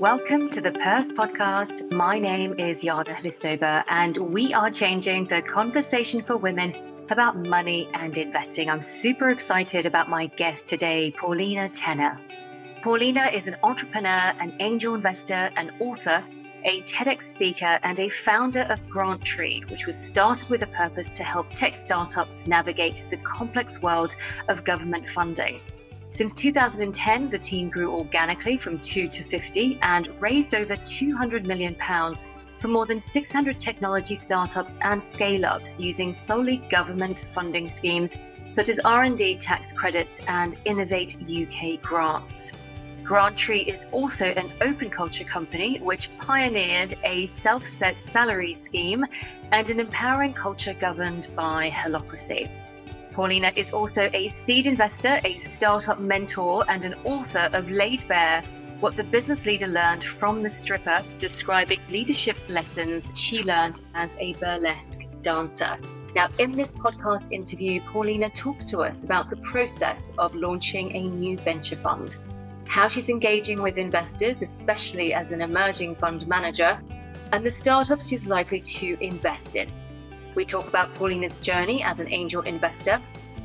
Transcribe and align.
Welcome 0.00 0.48
to 0.52 0.62
the 0.62 0.72
Purse 0.72 1.12
Podcast. 1.12 1.92
My 1.92 2.18
name 2.18 2.58
is 2.58 2.82
Yada 2.82 3.12
Hlistova, 3.12 3.84
and 3.86 4.16
we 4.16 4.54
are 4.54 4.70
changing 4.70 5.26
the 5.26 5.42
conversation 5.42 6.22
for 6.22 6.38
women 6.38 6.74
about 7.10 7.36
money 7.36 7.86
and 7.92 8.16
investing. 8.16 8.70
I'm 8.70 8.80
super 8.80 9.28
excited 9.28 9.84
about 9.84 10.08
my 10.08 10.28
guest 10.28 10.66
today, 10.66 11.12
Paulina 11.18 11.68
Tenner. 11.68 12.18
Paulina 12.82 13.26
is 13.26 13.46
an 13.46 13.56
entrepreneur, 13.62 14.32
an 14.40 14.54
angel 14.60 14.94
investor, 14.94 15.50
an 15.56 15.70
author, 15.80 16.24
a 16.64 16.80
TEDx 16.80 17.24
speaker, 17.24 17.78
and 17.82 18.00
a 18.00 18.08
founder 18.08 18.62
of 18.70 18.80
GrantTree, 18.88 19.70
which 19.70 19.84
was 19.84 19.98
started 19.98 20.48
with 20.48 20.62
a 20.62 20.68
purpose 20.68 21.10
to 21.10 21.24
help 21.24 21.52
tech 21.52 21.76
startups 21.76 22.46
navigate 22.46 23.04
the 23.10 23.18
complex 23.18 23.82
world 23.82 24.16
of 24.48 24.64
government 24.64 25.06
funding. 25.06 25.60
Since 26.10 26.34
2010, 26.34 27.30
the 27.30 27.38
team 27.38 27.70
grew 27.70 27.92
organically 27.92 28.56
from 28.56 28.80
2 28.80 29.08
to 29.08 29.22
50 29.22 29.78
and 29.82 30.08
raised 30.20 30.54
over 30.54 30.76
200 30.76 31.46
million 31.46 31.74
pounds 31.76 32.28
for 32.58 32.68
more 32.68 32.84
than 32.84 32.98
600 32.98 33.58
technology 33.58 34.16
startups 34.16 34.78
and 34.82 35.00
scale-ups 35.02 35.80
using 35.80 36.12
solely 36.12 36.58
government 36.68 37.24
funding 37.32 37.68
schemes 37.68 38.16
such 38.50 38.68
as 38.68 38.80
R&D 38.80 39.36
tax 39.36 39.72
credits 39.72 40.20
and 40.26 40.58
Innovate 40.64 41.16
UK 41.22 41.80
grants. 41.80 42.52
GrantTree 43.04 43.66
is 43.66 43.86
also 43.92 44.26
an 44.26 44.52
open 44.60 44.90
culture 44.90 45.24
company 45.24 45.78
which 45.78 46.10
pioneered 46.18 46.94
a 47.04 47.26
self 47.26 47.64
set 47.64 48.00
salary 48.00 48.52
scheme 48.52 49.04
and 49.52 49.70
an 49.70 49.80
empowering 49.80 50.32
culture 50.32 50.74
governed 50.74 51.28
by 51.34 51.70
holacracy. 51.70 52.50
Paulina 53.12 53.52
is 53.56 53.72
also 53.72 54.08
a 54.12 54.28
seed 54.28 54.66
investor, 54.66 55.20
a 55.24 55.36
startup 55.36 55.98
mentor, 55.98 56.64
and 56.68 56.84
an 56.84 56.94
author 57.04 57.50
of 57.52 57.70
Laid 57.70 58.06
Bare 58.06 58.42
What 58.78 58.96
the 58.96 59.04
Business 59.04 59.46
Leader 59.46 59.66
Learned 59.66 60.04
from 60.04 60.42
the 60.42 60.50
Stripper, 60.50 61.02
describing 61.18 61.80
leadership 61.90 62.36
lessons 62.48 63.10
she 63.14 63.42
learned 63.42 63.80
as 63.94 64.16
a 64.20 64.34
burlesque 64.34 65.00
dancer. 65.22 65.76
Now, 66.14 66.28
in 66.38 66.52
this 66.52 66.76
podcast 66.76 67.32
interview, 67.32 67.80
Paulina 67.92 68.30
talks 68.30 68.64
to 68.70 68.78
us 68.78 69.04
about 69.04 69.28
the 69.28 69.36
process 69.36 70.12
of 70.18 70.34
launching 70.34 70.94
a 70.94 71.02
new 71.02 71.36
venture 71.36 71.76
fund, 71.76 72.16
how 72.64 72.88
she's 72.88 73.08
engaging 73.08 73.60
with 73.60 73.76
investors, 73.76 74.42
especially 74.42 75.14
as 75.14 75.32
an 75.32 75.40
emerging 75.40 75.96
fund 75.96 76.26
manager, 76.26 76.80
and 77.32 77.44
the 77.44 77.50
startups 77.50 78.08
she's 78.08 78.26
likely 78.26 78.60
to 78.60 78.96
invest 79.00 79.56
in. 79.56 79.70
We 80.34 80.44
talk 80.44 80.68
about 80.68 80.94
Paulina's 80.94 81.38
journey 81.38 81.82
as 81.82 82.00
an 82.00 82.12
angel 82.12 82.42
investor, 82.42 83.00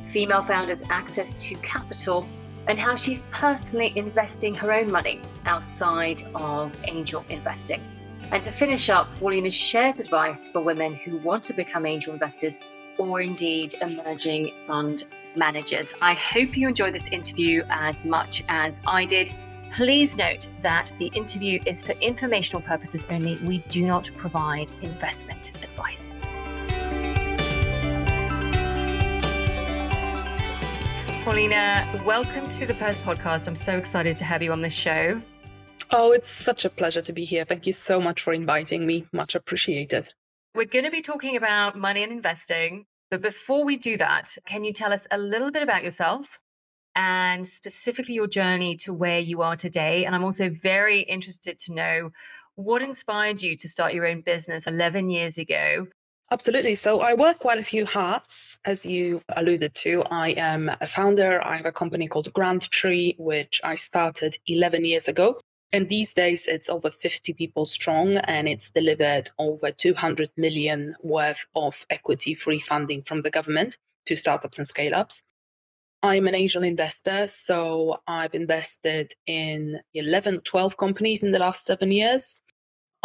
female 0.08 0.44
founders' 0.44 0.84
access 0.90 1.34
to 1.34 1.56
capital, 1.56 2.28
and 2.68 2.80
how 2.80 2.96
she's 2.96 3.26
personally 3.32 3.94
investing 3.96 4.56
her 4.56 4.72
own 4.72 4.92
money 4.92 5.20
outside 5.46 6.24
of 6.36 6.76
angel 6.86 7.26
investing. 7.30 7.82
And 8.32 8.42
to 8.44 8.52
finish 8.52 8.90
up, 8.90 9.08
Paulina 9.20 9.52
shares 9.52 10.00
advice 10.00 10.50
for 10.50 10.62
women 10.62 10.96
who 10.96 11.18
want 11.18 11.44
to 11.46 11.54
become 11.54 11.86
angel 11.86 12.14
investors 12.14 12.60
or 12.98 13.22
indeed 13.22 13.76
emerging 13.82 14.52
fund 14.66 15.06
managers. 15.36 15.94
I 16.02 16.14
hope 16.14 16.58
you 16.58 16.68
enjoy 16.68 16.92
this 16.92 17.08
interview 17.08 17.64
as 17.70 18.06
much 18.06 18.44
as 18.48 18.82
I 18.88 19.06
did. 19.06 19.36
Please 19.72 20.18
note 20.18 20.48
that 20.62 20.92
the 21.00 21.08
interview 21.08 21.60
is 21.66 21.84
for 21.84 21.92
informational 21.94 22.62
purposes 22.62 23.06
only. 23.10 23.36
We 23.38 23.60
do 23.70 23.86
not 23.86 24.10
provide 24.16 24.72
investment 24.82 25.52
advice. 25.62 26.22
Paulina, 31.26 32.04
welcome 32.06 32.48
to 32.50 32.68
the 32.68 32.76
Purse 32.76 33.00
Podcast. 33.00 33.48
I'm 33.48 33.56
so 33.56 33.80
excited 33.80 34.16
to 34.18 34.24
have 34.24 34.44
you 34.44 34.52
on 34.52 34.62
this 34.62 34.76
show. 34.76 35.20
Oh, 35.92 36.12
it's 36.12 36.30
such 36.30 36.66
a 36.66 36.70
pleasure 36.70 37.02
to 37.02 37.12
be 37.12 37.26
here. 37.26 37.44
Thank 37.44 37.66
you 37.66 37.74
so 37.74 38.00
much 38.00 38.22
for 38.22 38.32
inviting 38.32 38.86
me. 38.86 39.08
Much 39.12 39.34
appreciated. 39.34 40.14
We're 40.54 40.68
going 40.68 40.86
to 40.86 40.92
be 40.92 41.02
talking 41.02 41.36
about 41.36 41.76
money 41.76 42.04
and 42.04 42.12
investing. 42.12 42.86
But 43.10 43.24
before 43.24 43.66
we 43.66 43.76
do 43.76 43.98
that, 43.98 44.38
can 44.46 44.64
you 44.64 44.72
tell 44.72 44.94
us 44.94 45.08
a 45.10 45.18
little 45.18 45.50
bit 45.50 45.64
about 45.64 45.84
yourself 45.84 46.38
and 46.96 47.48
specifically 47.48 48.14
your 48.14 48.28
journey 48.28 48.76
to 48.84 48.94
where 48.94 49.20
you 49.20 49.42
are 49.42 49.56
today? 49.56 50.06
And 50.06 50.14
I'm 50.14 50.24
also 50.24 50.52
very 50.52 51.00
interested 51.00 51.58
to 51.58 51.74
know 51.74 52.12
what 52.54 52.84
inspired 52.84 53.42
you 53.42 53.58
to 53.58 53.68
start 53.68 53.96
your 53.96 54.06
own 54.06 54.22
business 54.22 54.68
11 54.68 55.10
years 55.10 55.40
ago 55.40 55.88
Absolutely. 56.32 56.74
So 56.74 57.02
I 57.02 57.14
wear 57.14 57.36
quite 57.36 57.60
a 57.60 57.64
few 57.64 57.86
hats, 57.86 58.58
as 58.66 58.84
you 58.84 59.22
alluded 59.36 59.76
to. 59.76 60.04
I 60.10 60.30
am 60.30 60.72
a 60.82 60.88
founder. 60.88 61.40
I 61.46 61.56
have 61.56 61.68
a 61.68 61.72
company 61.72 62.08
called 62.08 62.34
GrantTree, 62.34 63.20
which 63.20 63.62
I 63.64 63.76
started 63.76 64.36
11 64.48 64.86
years 64.86 65.08
ago. 65.08 65.40
And 65.72 65.88
these 65.88 66.14
days 66.14 66.48
it's 66.48 66.70
over 66.70 66.90
50 66.90 67.34
people 67.34 67.66
strong 67.66 68.18
and 68.18 68.48
it's 68.48 68.72
delivered 68.72 69.30
over 69.38 69.72
200 69.72 70.32
million 70.38 70.96
worth 71.04 71.46
of 71.56 71.86
equity 71.90 72.34
free 72.34 72.60
funding 72.60 73.04
from 73.04 73.22
the 73.22 73.30
government 73.30 73.78
to 74.06 74.16
startups 74.16 74.58
and 74.58 74.68
scale 74.68 74.96
ups. 74.96 75.22
I'm 76.02 76.28
an 76.28 76.36
angel 76.36 76.64
investor, 76.64 77.28
so 77.28 77.98
I've 78.08 78.36
invested 78.36 79.14
in 79.28 79.80
11, 79.94 80.42
12 80.42 80.78
companies 80.78 81.24
in 81.24 81.32
the 81.32 81.40
last 81.40 81.66
seven 81.66 81.92
years. 81.92 82.42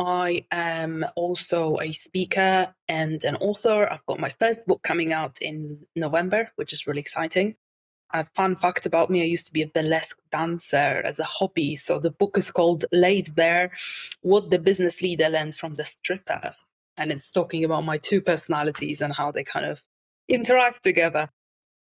I 0.00 0.46
am 0.50 1.04
also 1.14 1.78
a 1.78 1.92
speaker 1.92 2.74
and 2.88 3.22
an 3.22 3.36
author. 3.36 3.86
I've 3.90 4.06
got 4.06 4.18
my 4.18 4.30
first 4.30 4.66
book 4.66 4.82
coming 4.82 5.12
out 5.12 5.42
in 5.42 5.78
November, 5.94 6.50
which 6.56 6.72
is 6.72 6.86
really 6.86 7.00
exciting. 7.00 7.56
A 8.12 8.24
fun 8.34 8.56
fact 8.56 8.86
about 8.86 9.10
me 9.10 9.20
I 9.20 9.26
used 9.26 9.46
to 9.46 9.52
be 9.52 9.60
a 9.60 9.68
burlesque 9.68 10.18
dancer 10.32 11.02
as 11.04 11.18
a 11.18 11.24
hobby. 11.24 11.76
So 11.76 11.98
the 11.98 12.10
book 12.10 12.38
is 12.38 12.50
called 12.50 12.86
Laid 12.92 13.34
Bare 13.34 13.72
What 14.22 14.48
the 14.48 14.58
Business 14.58 15.02
Leader 15.02 15.28
Learned 15.28 15.54
from 15.54 15.74
the 15.74 15.84
Stripper. 15.84 16.54
And 16.96 17.12
it's 17.12 17.30
talking 17.30 17.64
about 17.64 17.84
my 17.84 17.98
two 17.98 18.22
personalities 18.22 19.02
and 19.02 19.12
how 19.12 19.30
they 19.30 19.44
kind 19.44 19.66
of 19.66 19.82
interact 20.28 20.82
together. 20.82 21.28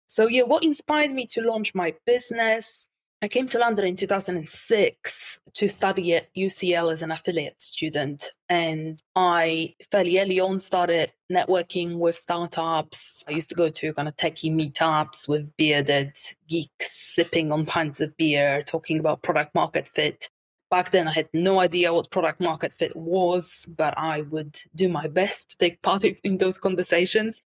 So, 0.07 0.27
yeah, 0.27 0.43
what 0.43 0.63
inspired 0.63 1.11
me 1.11 1.27
to 1.27 1.41
launch 1.41 1.75
my 1.75 1.93
business? 2.05 2.87
I 3.19 3.27
came 3.27 3.49
to 3.49 3.57
London 3.57 3.85
in 3.85 3.95
2006 3.95 5.39
to 5.55 5.67
study 5.67 6.13
at 6.13 6.27
UCL 6.35 6.91
as 6.93 7.01
an 7.01 7.09
affiliate 7.09 7.59
student. 7.59 8.23
And 8.47 8.99
I 9.15 9.73
fairly 9.89 10.19
early 10.19 10.39
on 10.39 10.59
started 10.59 11.11
networking 11.31 11.97
with 11.97 12.15
startups. 12.15 13.23
I 13.27 13.31
used 13.31 13.49
to 13.49 13.55
go 13.55 13.69
to 13.69 13.93
kind 13.95 14.07
of 14.07 14.15
techie 14.17 14.53
meetups 14.53 15.27
with 15.27 15.49
bearded 15.57 16.15
geeks 16.47 17.15
sipping 17.15 17.51
on 17.51 17.65
pints 17.65 18.01
of 18.01 18.15
beer, 18.17 18.61
talking 18.61 18.99
about 18.99 19.23
product 19.23 19.55
market 19.55 19.87
fit. 19.87 20.29
Back 20.69 20.91
then, 20.91 21.07
I 21.07 21.13
had 21.13 21.29
no 21.33 21.59
idea 21.59 21.91
what 21.91 22.11
product 22.11 22.39
market 22.39 22.71
fit 22.71 22.95
was, 22.95 23.67
but 23.75 23.97
I 23.97 24.21
would 24.23 24.59
do 24.75 24.89
my 24.89 25.07
best 25.07 25.49
to 25.49 25.57
take 25.57 25.81
part 25.81 26.05
in 26.05 26.37
those 26.37 26.59
conversations. 26.59 27.41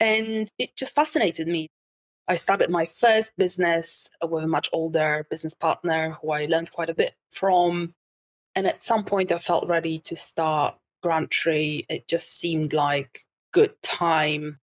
And 0.00 0.50
it 0.58 0.76
just 0.76 0.94
fascinated 0.94 1.48
me. 1.48 1.70
I 2.26 2.36
started 2.36 2.70
my 2.70 2.86
first 2.86 3.36
business 3.36 4.08
with 4.26 4.44
a 4.44 4.48
much 4.48 4.70
older 4.72 5.26
business 5.28 5.52
partner 5.52 6.16
who 6.22 6.30
I 6.30 6.46
learned 6.46 6.72
quite 6.72 6.88
a 6.88 6.94
bit 6.94 7.14
from. 7.30 7.94
And 8.54 8.66
at 8.66 8.82
some 8.82 9.04
point, 9.04 9.30
I 9.30 9.38
felt 9.38 9.68
ready 9.68 9.98
to 10.00 10.16
start 10.16 10.74
GrantTree. 11.04 11.84
It 11.90 12.08
just 12.08 12.38
seemed 12.38 12.72
like 12.72 13.20
good 13.52 13.74
time. 13.82 14.58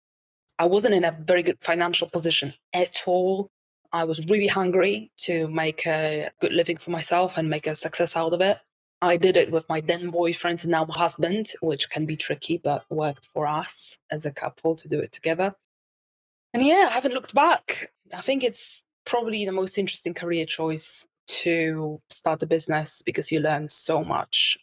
I 0.59 0.67
wasn't 0.67 0.95
in 0.95 1.05
a 1.05 1.17
very 1.19 1.43
good 1.43 1.59
financial 1.63 2.11
position 2.11 2.53
at 2.75 3.03
all. 3.07 3.49
I 3.91 4.05
was 4.05 4.21
really 4.27 4.49
hungry 4.49 5.11
to 5.19 5.49
make 5.49 5.87
a 5.87 6.29
good 6.41 6.53
living 6.53 6.77
for 6.77 6.91
myself 6.91 7.39
and 7.39 7.49
make 7.49 7.67
a 7.67 7.75
success 7.75 8.17
out 8.17 8.35
of 8.35 8.43
it. 8.43 8.59
I 9.01 9.17
did 9.17 9.39
it 9.39 9.51
with 9.51 9.67
my 9.69 9.81
then 9.81 10.11
boyfriend 10.11 10.63
and 10.63 10.73
now 10.73 10.85
husband, 10.87 11.51
which 11.63 11.89
can 11.89 12.05
be 12.05 12.17
tricky, 12.17 12.59
but 12.59 12.85
worked 12.91 13.27
for 13.27 13.47
us 13.47 13.99
as 14.11 14.27
a 14.27 14.33
couple 14.33 14.75
to 14.77 14.89
do 14.89 15.01
it 15.01 15.13
together. 15.13 15.55
And 16.55 16.65
yeah, 16.65 16.87
I 16.89 16.93
haven't 16.93 17.13
looked 17.13 17.35
back. 17.35 17.93
I 18.15 18.21
think 18.21 18.43
it's 18.43 18.85
probably 19.05 19.45
the 19.45 19.53
most 19.53 19.79
interesting 19.79 20.15
career 20.15 20.47
choice 20.47 21.07
to 21.29 22.01
start 22.11 22.43
a 22.43 22.47
business 22.47 23.03
because 23.03 23.31
you 23.33 23.41
learn 23.41 23.69
so 23.69 24.03
much 24.05 24.59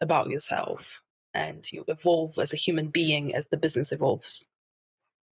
about 0.00 0.28
yourself 0.28 1.02
and 1.34 1.70
you 1.72 1.84
evolve 1.88 2.38
as 2.38 2.52
a 2.52 2.56
human 2.56 2.88
being 2.88 3.34
as 3.34 3.46
the 3.46 3.56
business 3.56 3.92
evolves. 3.92 4.48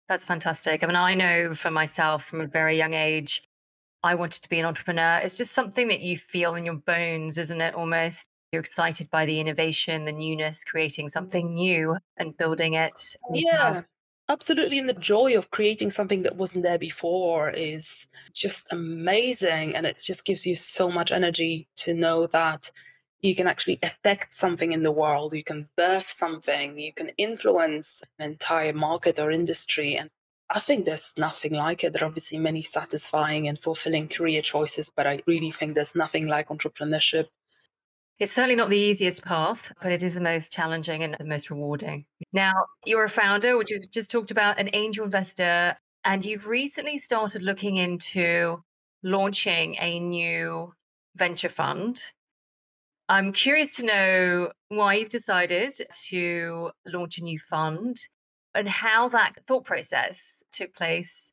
That's 0.08 0.25
fantastic. 0.25 0.82
I 0.82 0.87
mean, 0.87 0.96
I 0.96 1.14
know 1.14 1.55
for 1.55 1.70
myself 1.70 2.25
from 2.25 2.40
a 2.40 2.46
very 2.46 2.76
young 2.76 2.94
age, 2.94 3.43
I 4.02 4.14
wanted 4.14 4.43
to 4.43 4.49
be 4.49 4.58
an 4.58 4.64
entrepreneur. 4.64 5.20
It's 5.22 5.34
just 5.34 5.52
something 5.52 5.88
that 5.88 6.00
you 6.00 6.17
feel 6.17 6.55
in 6.55 6.64
your 6.64 6.76
bones, 6.76 7.37
isn't 7.37 7.61
it? 7.61 7.75
Almost. 7.75 8.28
You're 8.52 8.61
excited 8.61 9.11
by 9.11 9.26
the 9.26 9.40
innovation, 9.40 10.05
the 10.06 10.12
newness, 10.12 10.64
creating 10.64 11.11
something 11.11 11.52
new 11.52 11.99
and 12.17 12.34
building 12.38 12.75
it. 12.75 13.17
Oh, 13.28 13.34
yeah. 13.34 13.82
Absolutely. 14.30 14.78
And 14.78 14.88
the 14.88 14.94
joy 14.94 15.36
of 15.38 15.50
creating 15.50 15.90
something 15.90 16.22
that 16.22 16.36
wasn't 16.36 16.62
there 16.62 16.78
before 16.78 17.50
is 17.50 18.08
just 18.34 18.66
amazing. 18.70 19.75
And 19.75 19.86
it 19.86 20.00
just 20.04 20.25
gives 20.26 20.46
you 20.46 20.54
so 20.54 20.90
much 20.90 21.12
energy 21.12 21.69
to 21.76 21.94
know 21.94 22.26
that 22.28 22.70
you 23.22 23.34
can 23.34 23.46
actually 23.46 23.78
affect 23.82 24.34
something 24.34 24.72
in 24.72 24.82
the 24.82 24.92
world. 24.92 25.32
You 25.32 25.42
can 25.44 25.69
birth 25.76 26.04
something. 26.04 26.78
You 26.78 26.92
can 26.92 27.10
influence 27.16 28.02
an 28.19 28.30
entire 28.32 28.72
market 28.75 29.19
or 29.19 29.30
industry. 29.30 29.96
And 29.96 30.10
I 30.50 30.60
think 30.60 30.84
there's 30.84 31.14
nothing 31.16 31.54
like 31.54 31.82
it. 31.82 31.92
There 31.94 32.02
are 32.02 32.06
obviously 32.06 32.38
many 32.38 32.62
satisfying 32.62 33.48
and 33.48 33.60
fulfilling 33.60 34.08
career 34.08 34.42
choices, 34.42 34.90
but 34.94 35.06
I 35.06 35.22
really 35.26 35.50
think 35.50 35.74
there's 35.74 35.94
nothing 35.96 36.26
like 36.26 36.48
entrepreneurship. 36.48 37.28
It's 38.19 38.32
certainly 38.32 38.56
not 38.56 38.69
the 38.69 38.76
easiest 38.76 39.25
path, 39.25 39.73
but 39.81 39.93
it 39.93 40.03
is 40.03 40.15
the 40.15 40.20
most 40.20 40.50
challenging 40.50 41.05
and 41.05 41.15
the 41.19 41.25
most 41.25 41.50
rewarding. 41.50 42.05
Now, 42.32 42.53
you're 42.85 43.05
a 43.05 43.09
founder, 43.09 43.56
which 43.56 43.70
you've 43.70 43.91
just 43.93 44.11
talked 44.11 44.32
about, 44.32 44.59
an 44.59 44.70
angel 44.73 45.05
investor, 45.05 45.76
and 46.05 46.25
you've 46.25 46.49
recently 46.49 46.99
started 46.99 47.43
looking 47.43 47.76
into 47.76 48.62
launching 49.05 49.76
a 49.79 50.00
new 50.00 50.75
venture 51.15 51.49
fund. 51.49 52.03
I'm 53.09 53.32
curious 53.32 53.76
to 53.76 53.87
know 53.87 54.53
why 54.69 54.94
you've 54.94 55.09
decided 55.11 55.73
to 56.09 56.70
launch 56.87 57.19
a 57.19 57.25
new 57.25 57.38
fund 57.38 57.97
and 58.53 58.69
how 58.69 59.09
that 59.11 59.47
thought 59.47 59.65
process 59.65 60.43
took 60.50 60.75
place. 60.75 61.31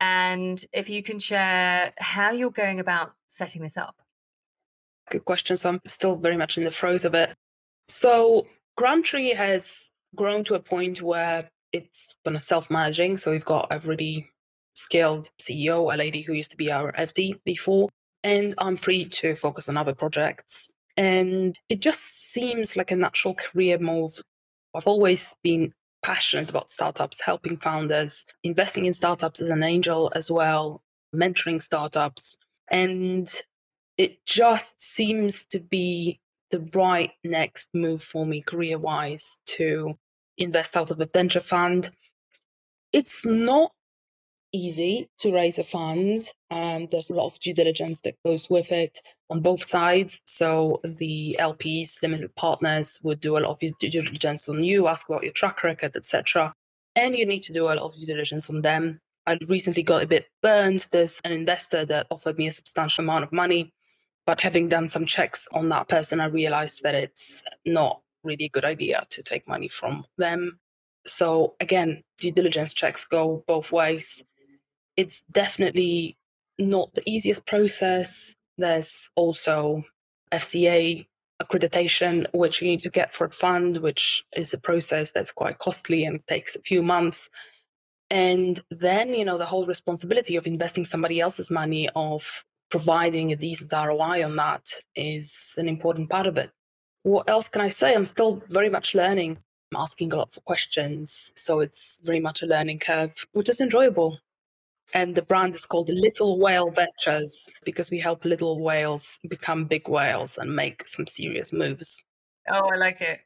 And 0.00 0.64
if 0.72 0.88
you 0.88 1.02
can 1.02 1.18
share 1.18 1.92
how 1.98 2.32
you're 2.32 2.50
going 2.50 2.80
about 2.80 3.12
setting 3.26 3.62
this 3.62 3.76
up. 3.76 3.96
Good 5.10 5.24
question. 5.24 5.56
So 5.56 5.70
I'm 5.70 5.80
still 5.86 6.16
very 6.16 6.36
much 6.36 6.58
in 6.58 6.64
the 6.64 6.70
throes 6.70 7.04
of 7.04 7.14
it. 7.14 7.34
So 7.88 8.46
GrantTree 8.78 9.34
has 9.34 9.90
grown 10.14 10.44
to 10.44 10.54
a 10.54 10.60
point 10.60 11.02
where 11.02 11.50
it's 11.72 12.16
kind 12.24 12.36
of 12.36 12.42
self-managing. 12.42 13.16
So 13.16 13.30
we've 13.30 13.44
got 13.44 13.66
a 13.70 13.80
really 13.80 14.30
skilled 14.74 15.30
CEO, 15.40 15.92
a 15.92 15.96
lady 15.96 16.22
who 16.22 16.32
used 16.32 16.50
to 16.52 16.56
be 16.56 16.70
our 16.70 16.92
FD 16.92 17.40
before, 17.44 17.88
and 18.22 18.54
I'm 18.58 18.76
free 18.76 19.04
to 19.04 19.34
focus 19.34 19.68
on 19.68 19.76
other 19.76 19.94
projects. 19.94 20.70
And 20.96 21.58
it 21.68 21.80
just 21.80 22.32
seems 22.32 22.76
like 22.76 22.90
a 22.90 22.96
natural 22.96 23.34
career 23.34 23.78
move. 23.78 24.20
I've 24.74 24.86
always 24.86 25.34
been 25.42 25.72
passionate 26.02 26.50
about 26.50 26.70
startups, 26.70 27.20
helping 27.20 27.56
founders, 27.56 28.24
investing 28.42 28.84
in 28.86 28.92
startups 28.92 29.40
as 29.40 29.50
an 29.50 29.62
angel 29.62 30.12
as 30.14 30.30
well, 30.30 30.82
mentoring 31.14 31.60
startups. 31.60 32.36
And 32.70 33.28
it 33.96 34.24
just 34.26 34.80
seems 34.80 35.44
to 35.44 35.60
be 35.60 36.20
the 36.50 36.68
right 36.74 37.10
next 37.22 37.68
move 37.74 38.02
for 38.02 38.26
me 38.26 38.40
career 38.40 38.78
wise 38.78 39.38
to 39.46 39.94
invest 40.38 40.76
out 40.76 40.90
of 40.90 41.00
a 41.00 41.06
venture 41.06 41.40
fund. 41.40 41.90
It's 42.92 43.24
not 43.24 43.72
easy 44.52 45.08
to 45.18 45.34
raise 45.34 45.58
a 45.58 45.64
fund. 45.64 46.20
and 46.50 46.88
there's 46.90 47.10
a 47.10 47.14
lot 47.14 47.26
of 47.26 47.38
due 47.40 47.52
diligence 47.52 48.00
that 48.02 48.14
goes 48.24 48.48
with 48.48 48.70
it 48.70 49.00
on 49.30 49.40
both 49.40 49.64
sides. 49.64 50.20
So 50.26 50.80
the 50.84 51.36
LPs, 51.40 52.00
limited 52.02 52.34
partners, 52.36 53.00
would 53.02 53.20
do 53.20 53.36
a 53.36 53.40
lot 53.40 53.50
of 53.50 53.58
due 53.58 53.90
diligence 53.90 54.48
on 54.48 54.62
you, 54.62 54.86
ask 54.86 55.08
about 55.08 55.24
your 55.24 55.32
track 55.32 55.64
record, 55.64 55.96
etc. 55.96 56.52
And 56.94 57.16
you 57.16 57.26
need 57.26 57.42
to 57.44 57.52
do 57.52 57.64
a 57.64 57.74
lot 57.74 57.78
of 57.78 57.98
due 57.98 58.06
diligence 58.06 58.48
on 58.48 58.62
them. 58.62 59.00
I 59.26 59.38
recently 59.48 59.82
got 59.82 60.04
a 60.04 60.06
bit 60.06 60.26
burned. 60.42 60.86
There's 60.92 61.20
an 61.24 61.32
investor 61.32 61.84
that 61.86 62.06
offered 62.10 62.38
me 62.38 62.46
a 62.46 62.52
substantial 62.52 63.02
amount 63.02 63.24
of 63.24 63.32
money 63.32 63.72
but 64.26 64.40
having 64.40 64.68
done 64.68 64.88
some 64.88 65.06
checks 65.06 65.46
on 65.52 65.68
that 65.70 65.88
person, 65.88 66.20
I 66.20 66.26
realized 66.26 66.82
that 66.82 66.94
it's 66.94 67.42
not 67.64 68.00
really 68.22 68.46
a 68.46 68.50
good 68.50 68.64
idea 68.64 69.02
to 69.10 69.22
take 69.22 69.46
money 69.46 69.68
from 69.68 70.04
them. 70.16 70.58
So 71.06 71.54
again, 71.60 72.02
due 72.18 72.32
diligence 72.32 72.72
checks 72.72 73.04
go 73.04 73.44
both 73.46 73.70
ways. 73.70 74.24
It's 74.96 75.22
definitely 75.30 76.16
not 76.58 76.94
the 76.94 77.02
easiest 77.08 77.46
process. 77.46 78.34
There's 78.56 79.10
also 79.14 79.82
FCA 80.32 81.06
accreditation, 81.42 82.26
which 82.32 82.62
you 82.62 82.68
need 82.68 82.80
to 82.80 82.90
get 82.90 83.12
for 83.12 83.26
a 83.26 83.30
fund, 83.30 83.78
which 83.78 84.24
is 84.36 84.54
a 84.54 84.58
process 84.58 85.10
that's 85.10 85.32
quite 85.32 85.58
costly 85.58 86.04
and 86.04 86.24
takes 86.26 86.56
a 86.56 86.62
few 86.62 86.82
months. 86.82 87.28
And 88.10 88.60
then, 88.70 89.14
you 89.14 89.24
know, 89.24 89.36
the 89.36 89.44
whole 89.44 89.66
responsibility 89.66 90.36
of 90.36 90.46
investing 90.46 90.84
somebody 90.84 91.20
else's 91.20 91.50
money, 91.50 91.88
of 91.96 92.44
providing 92.74 93.30
a 93.30 93.36
decent 93.36 93.70
ROI 93.70 94.24
on 94.24 94.34
that 94.34 94.68
is 94.96 95.54
an 95.58 95.68
important 95.68 96.10
part 96.10 96.26
of 96.26 96.36
it. 96.36 96.50
What 97.04 97.30
else 97.30 97.48
can 97.48 97.62
I 97.62 97.68
say? 97.68 97.94
I'm 97.94 98.04
still 98.04 98.42
very 98.48 98.68
much 98.68 98.96
learning. 98.96 99.38
I'm 99.70 99.80
asking 99.80 100.12
a 100.12 100.16
lot 100.16 100.36
of 100.36 100.44
questions. 100.44 101.30
So 101.36 101.60
it's 101.60 102.00
very 102.02 102.18
much 102.18 102.42
a 102.42 102.46
learning 102.46 102.80
curve, 102.80 103.14
which 103.30 103.48
is 103.48 103.60
enjoyable. 103.60 104.18
And 104.92 105.14
the 105.14 105.22
brand 105.22 105.54
is 105.54 105.66
called 105.66 105.88
Little 105.88 106.40
Whale 106.40 106.72
Ventures 106.72 107.48
because 107.64 107.92
we 107.92 108.00
help 108.00 108.24
little 108.24 108.60
whales 108.60 109.20
become 109.28 109.66
big 109.66 109.88
whales 109.88 110.36
and 110.36 110.56
make 110.56 110.88
some 110.88 111.06
serious 111.06 111.52
moves. 111.52 112.02
Oh, 112.50 112.70
I 112.74 112.76
like 112.76 113.00
it. 113.00 113.22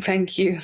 Thank 0.00 0.38
you. 0.38 0.60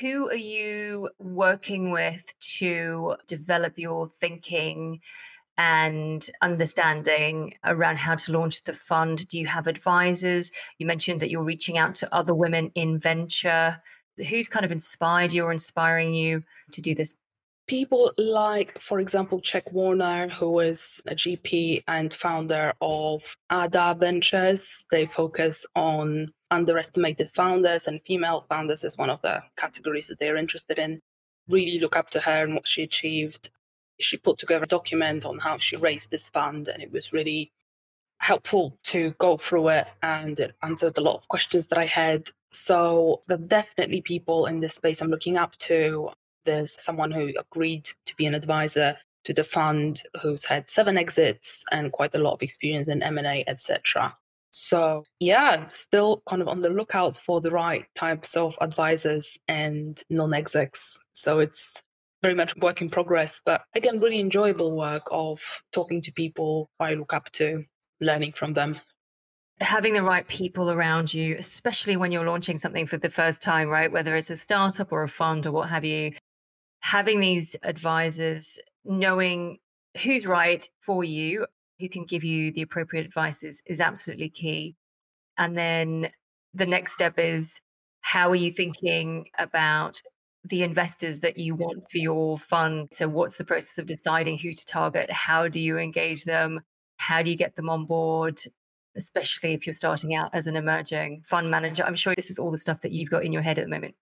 Who 0.00 0.28
are 0.28 0.44
you 0.58 1.08
working 1.18 1.92
with 1.92 2.26
to 2.58 3.16
develop 3.26 3.78
your 3.78 4.10
thinking 4.10 5.00
and 5.58 6.26
understanding 6.40 7.54
around 7.64 7.98
how 7.98 8.14
to 8.14 8.32
launch 8.32 8.64
the 8.64 8.72
fund? 8.72 9.26
Do 9.28 9.38
you 9.38 9.46
have 9.46 9.66
advisors? 9.66 10.50
You 10.78 10.86
mentioned 10.86 11.20
that 11.20 11.30
you're 11.30 11.42
reaching 11.42 11.78
out 11.78 11.94
to 11.96 12.14
other 12.14 12.34
women 12.34 12.70
in 12.74 12.98
venture. 12.98 13.80
Who's 14.28 14.48
kind 14.48 14.64
of 14.64 14.72
inspired 14.72 15.32
you 15.32 15.44
or 15.44 15.52
inspiring 15.52 16.14
you 16.14 16.42
to 16.72 16.80
do 16.80 16.94
this? 16.94 17.14
People 17.68 18.12
like, 18.18 18.78
for 18.80 18.98
example, 18.98 19.40
Check 19.40 19.72
Warner, 19.72 20.28
who 20.28 20.58
is 20.58 21.00
a 21.06 21.14
GP 21.14 21.84
and 21.86 22.12
founder 22.12 22.72
of 22.80 23.36
ADA 23.50 23.96
Ventures. 23.98 24.84
They 24.90 25.06
focus 25.06 25.64
on 25.76 26.32
underestimated 26.50 27.30
founders, 27.30 27.86
and 27.86 28.00
female 28.04 28.42
founders 28.42 28.84
is 28.84 28.98
one 28.98 29.10
of 29.10 29.22
the 29.22 29.42
categories 29.56 30.08
that 30.08 30.18
they're 30.18 30.36
interested 30.36 30.78
in. 30.78 31.00
Really 31.48 31.78
look 31.78 31.96
up 31.96 32.10
to 32.10 32.20
her 32.20 32.44
and 32.44 32.54
what 32.54 32.66
she 32.66 32.82
achieved 32.82 33.50
she 34.02 34.16
put 34.16 34.38
together 34.38 34.64
a 34.64 34.68
document 34.68 35.24
on 35.24 35.38
how 35.38 35.58
she 35.58 35.76
raised 35.76 36.10
this 36.10 36.28
fund, 36.28 36.68
and 36.68 36.82
it 36.82 36.92
was 36.92 37.12
really 37.12 37.52
helpful 38.22 38.78
to 38.84 39.10
go 39.18 39.36
through 39.36 39.68
it 39.68 39.88
and 40.02 40.38
it 40.38 40.54
answered 40.62 40.96
a 40.96 41.00
lot 41.00 41.16
of 41.16 41.26
questions 41.26 41.66
that 41.66 41.78
I 41.78 41.86
had. 41.86 42.30
So 42.52 43.20
there 43.26 43.36
are 43.36 43.48
definitely 43.48 44.00
people 44.00 44.46
in 44.46 44.60
this 44.60 44.74
space 44.74 45.00
I'm 45.00 45.08
looking 45.08 45.36
up 45.36 45.56
to. 45.58 46.10
There's 46.44 46.80
someone 46.80 47.10
who 47.10 47.32
agreed 47.38 47.88
to 48.06 48.16
be 48.16 48.26
an 48.26 48.34
advisor 48.34 48.96
to 49.24 49.34
the 49.34 49.42
fund 49.44 50.02
who's 50.22 50.44
had 50.44 50.70
seven 50.70 50.96
exits 50.96 51.64
and 51.72 51.90
quite 51.90 52.14
a 52.14 52.18
lot 52.18 52.34
of 52.34 52.42
experience 52.42 52.88
in 52.88 53.02
M&A, 53.02 53.44
etc. 53.48 54.16
So 54.50 55.04
yeah, 55.18 55.68
still 55.70 56.22
kind 56.26 56.42
of 56.42 56.48
on 56.48 56.60
the 56.60 56.70
lookout 56.70 57.16
for 57.16 57.40
the 57.40 57.50
right 57.50 57.86
types 57.96 58.36
of 58.36 58.56
advisors 58.60 59.38
and 59.48 60.00
non-execs. 60.10 60.98
So 61.12 61.40
it's 61.40 61.82
very 62.22 62.34
much 62.34 62.56
work 62.56 62.80
in 62.80 62.88
progress, 62.88 63.40
but 63.44 63.62
again, 63.74 64.00
really 64.00 64.20
enjoyable 64.20 64.72
work 64.76 65.02
of 65.10 65.42
talking 65.72 66.00
to 66.00 66.12
people 66.12 66.70
I 66.78 66.94
look 66.94 67.12
up 67.12 67.30
to, 67.32 67.64
learning 68.00 68.32
from 68.32 68.54
them. 68.54 68.80
Having 69.60 69.94
the 69.94 70.02
right 70.02 70.26
people 70.26 70.70
around 70.70 71.12
you, 71.12 71.36
especially 71.38 71.96
when 71.96 72.12
you're 72.12 72.26
launching 72.26 72.58
something 72.58 72.86
for 72.86 72.96
the 72.96 73.10
first 73.10 73.42
time, 73.42 73.68
right? 73.68 73.90
Whether 73.90 74.16
it's 74.16 74.30
a 74.30 74.36
startup 74.36 74.92
or 74.92 75.02
a 75.02 75.08
fund 75.08 75.46
or 75.46 75.52
what 75.52 75.68
have 75.68 75.84
you, 75.84 76.12
having 76.80 77.20
these 77.20 77.56
advisors, 77.62 78.58
knowing 78.84 79.58
who's 80.02 80.26
right 80.26 80.68
for 80.80 81.04
you, 81.04 81.46
who 81.78 81.88
can 81.88 82.04
give 82.04 82.24
you 82.24 82.52
the 82.52 82.62
appropriate 82.62 83.04
advice 83.04 83.42
is, 83.42 83.62
is 83.66 83.80
absolutely 83.80 84.28
key. 84.28 84.76
And 85.38 85.56
then 85.56 86.10
the 86.54 86.66
next 86.66 86.92
step 86.92 87.18
is 87.18 87.60
how 88.00 88.30
are 88.30 88.36
you 88.36 88.50
thinking 88.50 89.26
about 89.38 90.02
the 90.44 90.62
investors 90.62 91.20
that 91.20 91.38
you 91.38 91.54
want 91.54 91.90
for 91.90 91.98
your 91.98 92.38
fund. 92.38 92.88
So, 92.92 93.08
what's 93.08 93.36
the 93.36 93.44
process 93.44 93.78
of 93.78 93.86
deciding 93.86 94.38
who 94.38 94.54
to 94.54 94.66
target? 94.66 95.10
How 95.10 95.48
do 95.48 95.60
you 95.60 95.78
engage 95.78 96.24
them? 96.24 96.60
How 96.96 97.22
do 97.22 97.30
you 97.30 97.36
get 97.36 97.56
them 97.56 97.68
on 97.68 97.86
board? 97.86 98.40
Especially 98.96 99.54
if 99.54 99.66
you're 99.66 99.72
starting 99.72 100.14
out 100.14 100.30
as 100.32 100.46
an 100.46 100.56
emerging 100.56 101.22
fund 101.26 101.50
manager. 101.50 101.84
I'm 101.84 101.94
sure 101.94 102.14
this 102.14 102.30
is 102.30 102.38
all 102.38 102.50
the 102.50 102.58
stuff 102.58 102.80
that 102.82 102.92
you've 102.92 103.10
got 103.10 103.24
in 103.24 103.32
your 103.32 103.42
head 103.42 103.58
at 103.58 103.64
the 103.64 103.70
moment. 103.70 103.94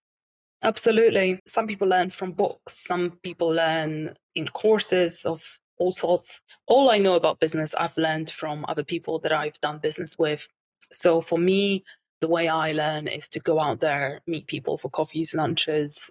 Absolutely. 0.62 1.40
Some 1.46 1.66
people 1.66 1.88
learn 1.88 2.10
from 2.10 2.32
books, 2.32 2.84
some 2.86 3.12
people 3.22 3.48
learn 3.48 4.14
in 4.34 4.46
courses 4.48 5.24
of 5.24 5.42
all 5.78 5.92
sorts. 5.92 6.40
All 6.66 6.90
I 6.90 6.98
know 6.98 7.14
about 7.14 7.40
business, 7.40 7.74
I've 7.74 7.96
learned 7.96 8.30
from 8.30 8.66
other 8.68 8.84
people 8.84 9.18
that 9.20 9.32
I've 9.32 9.58
done 9.60 9.78
business 9.78 10.18
with. 10.18 10.46
So 10.92 11.20
for 11.22 11.38
me, 11.38 11.84
the 12.20 12.28
way 12.28 12.48
I 12.48 12.72
learn 12.72 13.08
is 13.08 13.28
to 13.28 13.40
go 13.40 13.58
out 13.58 13.80
there, 13.80 14.20
meet 14.26 14.46
people 14.46 14.76
for 14.76 14.90
coffees, 14.90 15.34
lunches, 15.34 16.10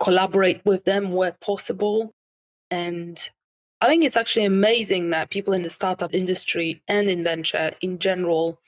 collaborate 0.00 0.64
with 0.64 0.84
them 0.84 1.12
where 1.12 1.32
possible. 1.40 2.12
And 2.70 3.30
I 3.80 3.86
think 3.86 4.04
it's 4.04 4.16
actually 4.16 4.46
amazing 4.46 5.10
that 5.10 5.30
people 5.30 5.54
in 5.54 5.62
the 5.62 5.70
startup 5.70 6.14
industry 6.14 6.82
and 6.88 7.08
in 7.08 7.22
venture 7.22 7.72
in 7.82 7.98
general, 7.98 8.58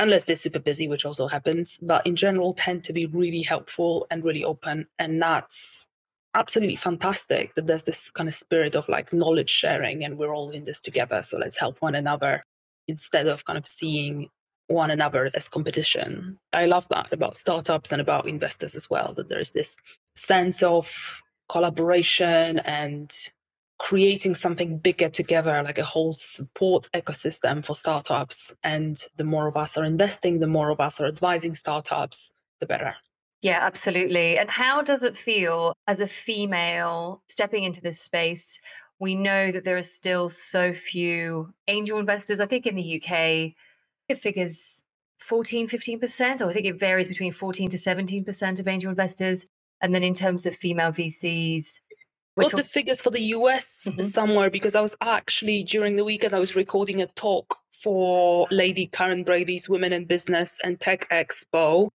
unless 0.00 0.24
they're 0.24 0.36
super 0.36 0.58
busy, 0.58 0.88
which 0.88 1.04
also 1.04 1.28
happens, 1.28 1.78
but 1.82 2.06
in 2.06 2.16
general 2.16 2.54
tend 2.54 2.84
to 2.84 2.92
be 2.92 3.06
really 3.06 3.42
helpful 3.42 4.06
and 4.10 4.24
really 4.24 4.44
open. 4.44 4.86
And 4.98 5.20
that's 5.20 5.86
absolutely 6.34 6.76
fantastic 6.76 7.54
that 7.54 7.66
there's 7.66 7.82
this 7.82 8.10
kind 8.10 8.28
of 8.28 8.34
spirit 8.34 8.74
of 8.74 8.88
like 8.88 9.12
knowledge 9.12 9.50
sharing 9.50 10.04
and 10.04 10.16
we're 10.16 10.34
all 10.34 10.50
in 10.50 10.64
this 10.64 10.80
together. 10.80 11.22
So 11.22 11.38
let's 11.38 11.58
help 11.58 11.82
one 11.82 11.94
another 11.94 12.44
instead 12.88 13.26
of 13.26 13.44
kind 13.44 13.58
of 13.58 13.66
seeing 13.66 14.28
one 14.68 14.90
another 14.90 15.28
as 15.34 15.48
competition. 15.48 16.38
I 16.52 16.66
love 16.66 16.88
that 16.88 17.12
about 17.12 17.36
startups 17.36 17.92
and 17.92 18.00
about 18.00 18.28
investors 18.28 18.74
as 18.74 18.88
well, 18.88 19.12
that 19.14 19.28
there's 19.28 19.50
this 19.50 19.76
sense 20.14 20.62
of 20.62 21.22
collaboration 21.48 22.58
and 22.60 23.12
creating 23.78 24.34
something 24.34 24.78
bigger 24.78 25.08
together, 25.08 25.62
like 25.64 25.78
a 25.78 25.84
whole 25.84 26.12
support 26.12 26.88
ecosystem 26.94 27.64
for 27.64 27.74
startups. 27.74 28.52
And 28.62 28.96
the 29.16 29.24
more 29.24 29.48
of 29.48 29.56
us 29.56 29.76
are 29.76 29.84
investing, 29.84 30.38
the 30.38 30.46
more 30.46 30.70
of 30.70 30.80
us 30.80 31.00
are 31.00 31.06
advising 31.06 31.54
startups, 31.54 32.30
the 32.60 32.66
better. 32.66 32.94
Yeah, 33.42 33.58
absolutely. 33.60 34.38
And 34.38 34.48
how 34.48 34.82
does 34.82 35.02
it 35.02 35.16
feel 35.16 35.74
as 35.88 35.98
a 35.98 36.06
female 36.06 37.24
stepping 37.28 37.64
into 37.64 37.80
this 37.80 38.00
space? 38.00 38.60
We 39.00 39.16
know 39.16 39.50
that 39.50 39.64
there 39.64 39.76
are 39.76 39.82
still 39.82 40.28
so 40.28 40.72
few 40.72 41.52
angel 41.66 41.98
investors. 41.98 42.38
I 42.38 42.46
think 42.46 42.68
in 42.68 42.76
the 42.76 43.02
UK, 43.02 43.54
it 44.12 44.18
figures 44.18 44.82
14, 45.20 45.68
15%, 45.68 46.40
or 46.40 46.50
I 46.50 46.52
think 46.52 46.66
it 46.66 46.78
varies 46.78 47.08
between 47.08 47.32
14 47.32 47.70
to 47.70 47.76
17% 47.76 48.60
of 48.60 48.68
angel 48.68 48.90
investors. 48.90 49.46
And 49.80 49.94
then 49.94 50.02
in 50.02 50.14
terms 50.14 50.46
of 50.46 50.54
female 50.54 50.90
VCs, 50.90 51.80
got 52.38 52.50
talk- 52.50 52.60
the 52.60 52.66
figures 52.66 53.00
for 53.00 53.10
the 53.10 53.22
US 53.36 53.86
mm-hmm. 53.88 54.00
somewhere 54.00 54.50
because 54.50 54.74
I 54.74 54.80
was 54.80 54.96
actually 55.00 55.64
during 55.64 55.96
the 55.96 56.04
weekend 56.04 56.34
I 56.34 56.38
was 56.38 56.56
recording 56.56 57.02
a 57.02 57.06
talk 57.08 57.56
for 57.82 58.46
Lady 58.50 58.88
Karren 58.88 59.24
Brady's 59.24 59.68
Women 59.68 59.92
in 59.92 60.04
Business 60.04 60.58
and 60.64 60.80
Tech 60.80 61.08
Expo. 61.10 61.88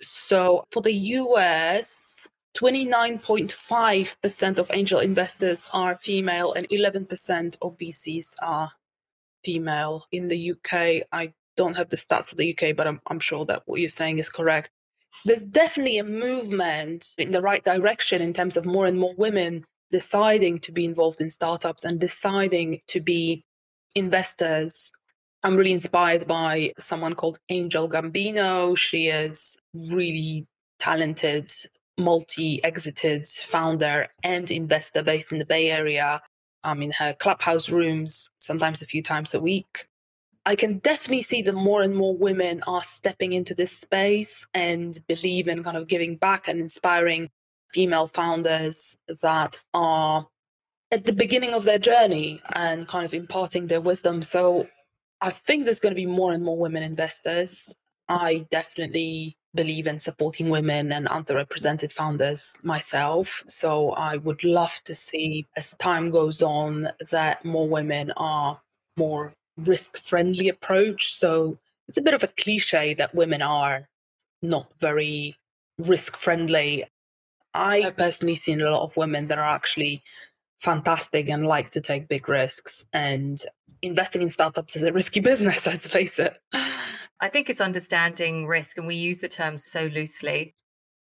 So 0.00 0.64
for 0.70 0.82
the 0.82 0.92
US, 0.92 2.28
29.5% 2.56 4.58
of 4.58 4.70
angel 4.72 5.00
investors 5.00 5.68
are 5.72 5.96
female 5.96 6.52
and 6.52 6.68
11% 6.68 7.56
of 7.62 7.78
VCs 7.78 8.36
are 8.42 8.70
female. 9.44 10.04
In 10.12 10.28
the 10.28 10.52
UK, 10.52 11.02
I 11.10 11.32
don't 11.56 11.76
have 11.76 11.88
the 11.88 11.96
stats 11.96 12.32
of 12.32 12.38
the 12.38 12.56
UK, 12.56 12.76
but 12.76 12.86
I'm, 12.86 13.00
I'm 13.08 13.20
sure 13.20 13.44
that 13.46 13.62
what 13.66 13.80
you're 13.80 13.88
saying 13.88 14.18
is 14.18 14.28
correct. 14.28 14.70
There's 15.24 15.44
definitely 15.44 15.98
a 15.98 16.04
movement 16.04 17.06
in 17.18 17.32
the 17.32 17.42
right 17.42 17.64
direction 17.64 18.22
in 18.22 18.32
terms 18.32 18.56
of 18.56 18.64
more 18.64 18.86
and 18.86 18.98
more 18.98 19.14
women 19.16 19.64
deciding 19.90 20.58
to 20.58 20.72
be 20.72 20.84
involved 20.84 21.20
in 21.20 21.30
startups 21.30 21.84
and 21.84 22.00
deciding 22.00 22.80
to 22.88 23.00
be 23.00 23.44
investors. 23.94 24.90
I'm 25.42 25.56
really 25.56 25.72
inspired 25.72 26.26
by 26.26 26.72
someone 26.78 27.14
called 27.14 27.38
Angel 27.50 27.88
Gambino. 27.88 28.76
She 28.76 29.08
is 29.08 29.56
really 29.74 30.46
talented, 30.78 31.52
multi 31.98 32.62
exited 32.64 33.26
founder 33.26 34.08
and 34.24 34.50
investor 34.50 35.02
based 35.02 35.30
in 35.30 35.38
the 35.38 35.44
Bay 35.44 35.70
Area. 35.70 36.20
I'm 36.64 36.82
in 36.82 36.92
her 36.92 37.12
clubhouse 37.12 37.68
rooms 37.68 38.30
sometimes 38.38 38.82
a 38.82 38.86
few 38.86 39.02
times 39.02 39.34
a 39.34 39.40
week. 39.40 39.88
I 40.44 40.56
can 40.56 40.78
definitely 40.78 41.22
see 41.22 41.42
that 41.42 41.54
more 41.54 41.82
and 41.82 41.94
more 41.94 42.16
women 42.16 42.62
are 42.66 42.82
stepping 42.82 43.32
into 43.32 43.54
this 43.54 43.78
space 43.78 44.44
and 44.54 44.98
believe 45.06 45.46
in 45.46 45.62
kind 45.62 45.76
of 45.76 45.86
giving 45.86 46.16
back 46.16 46.48
and 46.48 46.58
inspiring 46.58 47.30
female 47.68 48.08
founders 48.08 48.96
that 49.22 49.56
are 49.72 50.26
at 50.90 51.04
the 51.04 51.12
beginning 51.12 51.54
of 51.54 51.64
their 51.64 51.78
journey 51.78 52.40
and 52.54 52.88
kind 52.88 53.06
of 53.06 53.14
imparting 53.14 53.66
their 53.68 53.80
wisdom. 53.80 54.22
So 54.22 54.66
I 55.20 55.30
think 55.30 55.64
there's 55.64 55.80
going 55.80 55.94
to 55.94 56.00
be 56.00 56.06
more 56.06 56.32
and 56.32 56.44
more 56.44 56.58
women 56.58 56.82
investors. 56.82 57.74
I 58.08 58.44
definitely 58.50 59.36
believe 59.54 59.86
in 59.86 59.98
supporting 59.98 60.50
women 60.50 60.92
and 60.92 61.06
underrepresented 61.08 61.92
founders 61.92 62.58
myself. 62.64 63.44
So 63.46 63.90
I 63.92 64.16
would 64.16 64.42
love 64.42 64.80
to 64.86 64.94
see 64.94 65.46
as 65.56 65.74
time 65.78 66.10
goes 66.10 66.42
on 66.42 66.88
that 67.12 67.44
more 67.44 67.68
women 67.68 68.10
are 68.16 68.60
more 68.96 69.34
risk 69.56 69.98
friendly 69.98 70.48
approach. 70.48 71.14
So 71.14 71.58
it's 71.88 71.98
a 71.98 72.02
bit 72.02 72.14
of 72.14 72.24
a 72.24 72.28
cliche 72.28 72.94
that 72.94 73.14
women 73.14 73.42
are 73.42 73.88
not 74.42 74.66
very 74.78 75.36
risk 75.78 76.16
friendly. 76.16 76.84
I 77.54 77.80
have 77.80 77.96
personally 77.96 78.34
seen 78.34 78.60
a 78.60 78.70
lot 78.70 78.84
of 78.84 78.96
women 78.96 79.28
that 79.28 79.38
are 79.38 79.54
actually 79.54 80.02
fantastic 80.60 81.28
and 81.28 81.46
like 81.46 81.70
to 81.70 81.80
take 81.80 82.08
big 82.08 82.28
risks. 82.28 82.84
And 82.92 83.40
investing 83.82 84.22
in 84.22 84.30
startups 84.30 84.76
is 84.76 84.84
a 84.84 84.92
risky 84.92 85.20
business, 85.30 85.66
let's 85.66 85.86
face 85.86 86.18
it. 86.18 86.40
I 87.20 87.28
think 87.28 87.48
it's 87.48 87.60
understanding 87.60 88.46
risk, 88.46 88.78
and 88.78 88.86
we 88.86 88.96
use 88.96 89.18
the 89.18 89.28
term 89.28 89.58
so 89.58 89.86
loosely. 89.86 90.54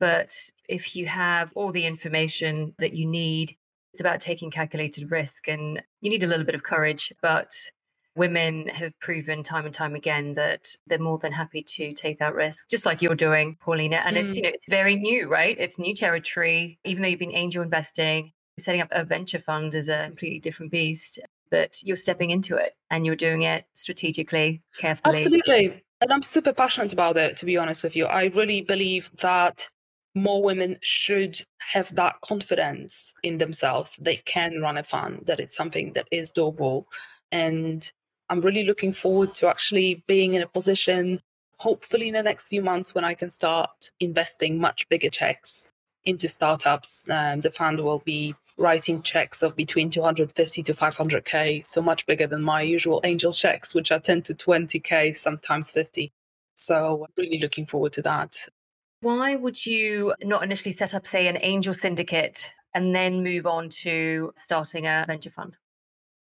But 0.00 0.32
if 0.68 0.96
you 0.96 1.06
have 1.06 1.52
all 1.54 1.72
the 1.72 1.86
information 1.86 2.74
that 2.78 2.92
you 2.92 3.06
need, 3.06 3.56
it's 3.92 4.00
about 4.00 4.20
taking 4.20 4.50
calculated 4.50 5.10
risk, 5.10 5.48
and 5.48 5.82
you 6.00 6.10
need 6.10 6.24
a 6.24 6.26
little 6.26 6.44
bit 6.44 6.54
of 6.54 6.62
courage. 6.62 7.12
But 7.20 7.50
women 8.18 8.68
have 8.68 8.98
proven 9.00 9.42
time 9.42 9.64
and 9.64 9.72
time 9.72 9.94
again 9.94 10.34
that 10.34 10.68
they're 10.86 10.98
more 10.98 11.18
than 11.18 11.32
happy 11.32 11.62
to 11.62 11.94
take 11.94 12.18
that 12.18 12.34
risk, 12.34 12.68
just 12.68 12.84
like 12.84 13.00
you're 13.00 13.14
doing, 13.14 13.56
Paulina. 13.60 14.02
And 14.04 14.16
mm. 14.16 14.24
it's, 14.24 14.36
you 14.36 14.42
know, 14.42 14.50
it's 14.50 14.68
very 14.68 14.96
new, 14.96 15.28
right? 15.28 15.56
It's 15.58 15.78
new 15.78 15.94
territory. 15.94 16.78
Even 16.84 17.02
though 17.02 17.08
you've 17.08 17.18
been 17.18 17.34
angel 17.34 17.62
investing, 17.62 18.32
setting 18.58 18.80
up 18.80 18.88
a 18.90 19.04
venture 19.04 19.38
fund 19.38 19.74
is 19.74 19.88
a 19.88 20.06
completely 20.06 20.40
different 20.40 20.72
beast. 20.72 21.20
But 21.50 21.78
you're 21.82 21.96
stepping 21.96 22.30
into 22.30 22.56
it 22.56 22.74
and 22.90 23.06
you're 23.06 23.16
doing 23.16 23.42
it 23.42 23.64
strategically, 23.74 24.62
carefully. 24.78 25.16
Absolutely. 25.16 25.82
And 26.02 26.12
I'm 26.12 26.22
super 26.22 26.52
passionate 26.52 26.92
about 26.92 27.16
it, 27.16 27.38
to 27.38 27.46
be 27.46 27.56
honest 27.56 27.82
with 27.82 27.96
you. 27.96 28.04
I 28.04 28.24
really 28.24 28.60
believe 28.60 29.10
that 29.22 29.66
more 30.14 30.42
women 30.42 30.76
should 30.82 31.40
have 31.58 31.94
that 31.94 32.16
confidence 32.22 33.14
in 33.22 33.38
themselves 33.38 33.92
that 33.92 34.04
they 34.04 34.16
can 34.16 34.60
run 34.60 34.76
a 34.76 34.82
fund, 34.82 35.22
that 35.26 35.40
it's 35.40 35.56
something 35.56 35.92
that 35.94 36.06
is 36.12 36.32
doable. 36.32 36.84
And 37.32 37.90
I'm 38.30 38.40
really 38.40 38.64
looking 38.64 38.92
forward 38.92 39.34
to 39.34 39.48
actually 39.48 40.02
being 40.06 40.34
in 40.34 40.42
a 40.42 40.48
position, 40.48 41.20
hopefully 41.58 42.08
in 42.08 42.14
the 42.14 42.22
next 42.22 42.48
few 42.48 42.62
months, 42.62 42.94
when 42.94 43.04
I 43.04 43.14
can 43.14 43.30
start 43.30 43.90
investing 44.00 44.60
much 44.60 44.88
bigger 44.88 45.08
checks 45.08 45.72
into 46.04 46.28
startups. 46.28 47.08
Um, 47.10 47.40
the 47.40 47.50
fund 47.50 47.80
will 47.80 48.00
be 48.00 48.34
writing 48.58 49.02
checks 49.02 49.42
of 49.42 49.56
between 49.56 49.88
250 49.88 50.62
to 50.62 50.74
500k, 50.74 51.64
so 51.64 51.80
much 51.80 52.06
bigger 52.06 52.26
than 52.26 52.42
my 52.42 52.60
usual 52.60 53.00
angel 53.04 53.32
checks, 53.32 53.74
which 53.74 53.92
are 53.92 54.00
10 54.00 54.22
to 54.22 54.34
20k, 54.34 55.16
sometimes 55.16 55.70
50. 55.70 56.12
So 56.54 57.04
I'm 57.04 57.12
really 57.16 57.38
looking 57.38 57.66
forward 57.66 57.92
to 57.94 58.02
that. 58.02 58.36
Why 59.00 59.36
would 59.36 59.64
you 59.64 60.14
not 60.22 60.42
initially 60.42 60.72
set 60.72 60.92
up, 60.92 61.06
say, 61.06 61.28
an 61.28 61.38
angel 61.40 61.72
syndicate 61.72 62.50
and 62.74 62.94
then 62.94 63.22
move 63.22 63.46
on 63.46 63.68
to 63.68 64.32
starting 64.34 64.86
a 64.86 65.04
venture 65.06 65.30
fund? 65.30 65.56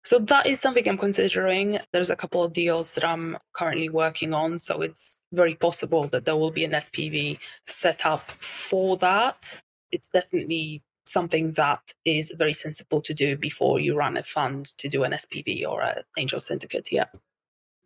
So 0.08 0.20
that 0.20 0.46
is 0.46 0.62
something 0.62 0.88
I'm 0.88 0.98
considering. 0.98 1.80
There's 1.92 2.10
a 2.10 2.16
couple 2.16 2.42
of 2.42 2.54
deals 2.54 2.94
that 2.94 3.04
I'm 3.04 3.38
currently 3.52 3.90
working 3.90 4.34
on. 4.34 4.58
So 4.58 4.82
it's 4.82 5.20
very 5.34 5.56
possible 5.56 6.08
that 6.08 6.24
there 6.24 6.38
will 6.38 6.50
be 6.50 6.64
an 6.64 6.72
SPV 6.72 7.38
set 7.68 8.06
up 8.06 8.32
for 8.40 8.96
that. 9.00 9.58
It's 9.92 10.10
definitely 10.10 10.82
something 11.04 11.52
that 11.58 11.94
is 12.06 12.32
very 12.38 12.54
sensible 12.54 13.02
to 13.02 13.14
do 13.14 13.36
before 13.36 13.82
you 13.82 13.98
run 13.98 14.16
a 14.16 14.24
fund 14.24 14.68
to 14.78 14.88
do 14.88 15.04
an 15.04 15.12
SPV 15.12 15.68
or 15.68 15.82
an 15.82 16.04
angel 16.18 16.40
syndicate. 16.40 16.88
Yeah. 16.90 17.08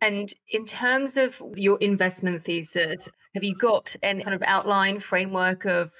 And 0.00 0.32
in 0.48 0.64
terms 0.64 1.16
of 1.16 1.42
your 1.56 1.76
investment 1.78 2.44
thesis, 2.44 3.08
have 3.34 3.42
you 3.42 3.56
got 3.56 3.96
any 4.00 4.22
kind 4.22 4.36
of 4.36 4.44
outline 4.46 5.00
framework 5.00 5.64
of 5.64 5.90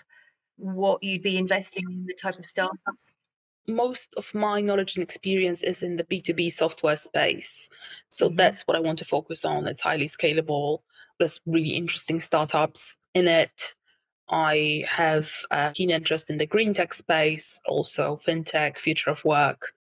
what 0.56 1.02
you'd 1.02 1.22
be 1.22 1.36
investing 1.36 1.82
in, 1.90 2.06
the 2.06 2.14
type 2.14 2.38
of 2.38 2.46
startups? 2.46 3.10
Most 3.68 4.14
of 4.16 4.34
my 4.34 4.60
knowledge 4.60 4.96
and 4.96 5.02
experience 5.02 5.62
is 5.62 5.82
in 5.82 5.96
the 5.96 6.04
B2B 6.04 6.52
software 6.52 6.96
space. 6.96 7.68
So 8.08 8.26
mm-hmm. 8.26 8.36
that's 8.36 8.62
what 8.62 8.76
I 8.76 8.80
want 8.80 8.98
to 9.00 9.04
focus 9.04 9.44
on. 9.44 9.66
It's 9.66 9.80
highly 9.80 10.06
scalable. 10.06 10.80
There's 11.18 11.40
really 11.46 11.70
interesting 11.70 12.20
startups 12.20 12.96
in 13.14 13.28
it. 13.28 13.74
I 14.28 14.84
have 14.88 15.30
a 15.50 15.72
keen 15.74 15.90
interest 15.90 16.30
in 16.30 16.38
the 16.38 16.46
green 16.46 16.72
tech 16.72 16.94
space, 16.94 17.60
also 17.66 18.16
fintech, 18.16 18.78
future 18.78 19.10
of 19.10 19.24
work, 19.24 19.74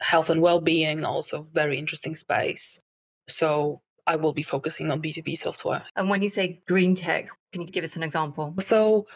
health 0.00 0.30
and 0.30 0.40
well-being, 0.40 1.04
also 1.04 1.46
very 1.52 1.78
interesting 1.78 2.14
space. 2.14 2.82
So 3.28 3.82
I 4.06 4.16
will 4.16 4.32
be 4.32 4.42
focusing 4.42 4.90
on 4.90 5.02
B2B 5.02 5.36
software. 5.36 5.82
And 5.96 6.08
when 6.08 6.22
you 6.22 6.28
say 6.28 6.60
green 6.66 6.94
tech, 6.94 7.28
can 7.52 7.62
you 7.62 7.68
give 7.68 7.84
us 7.84 7.96
an 7.96 8.02
example? 8.02 8.54
So 8.58 9.06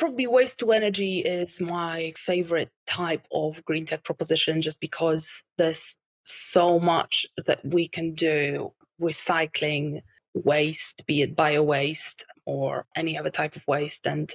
Probably 0.00 0.26
waste 0.26 0.58
to 0.60 0.72
energy 0.72 1.18
is 1.18 1.60
my 1.60 2.14
favorite 2.16 2.70
type 2.86 3.26
of 3.30 3.62
green 3.66 3.84
tech 3.84 4.02
proposition 4.02 4.62
just 4.62 4.80
because 4.80 5.44
there's 5.58 5.98
so 6.22 6.80
much 6.80 7.26
that 7.44 7.60
we 7.62 7.86
can 7.86 8.14
do 8.14 8.72
recycling 9.02 10.00
waste, 10.32 11.06
be 11.06 11.20
it 11.20 11.36
bio 11.36 11.62
waste 11.62 12.24
or 12.46 12.86
any 12.96 13.18
other 13.18 13.28
type 13.28 13.56
of 13.56 13.68
waste, 13.68 14.06
and 14.06 14.34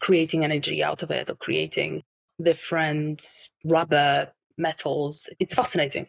creating 0.00 0.42
energy 0.42 0.82
out 0.82 1.02
of 1.02 1.10
it 1.10 1.28
or 1.28 1.34
creating 1.34 2.02
different 2.42 3.50
rubber 3.62 4.32
metals. 4.56 5.28
It's 5.38 5.54
fascinating. 5.54 6.06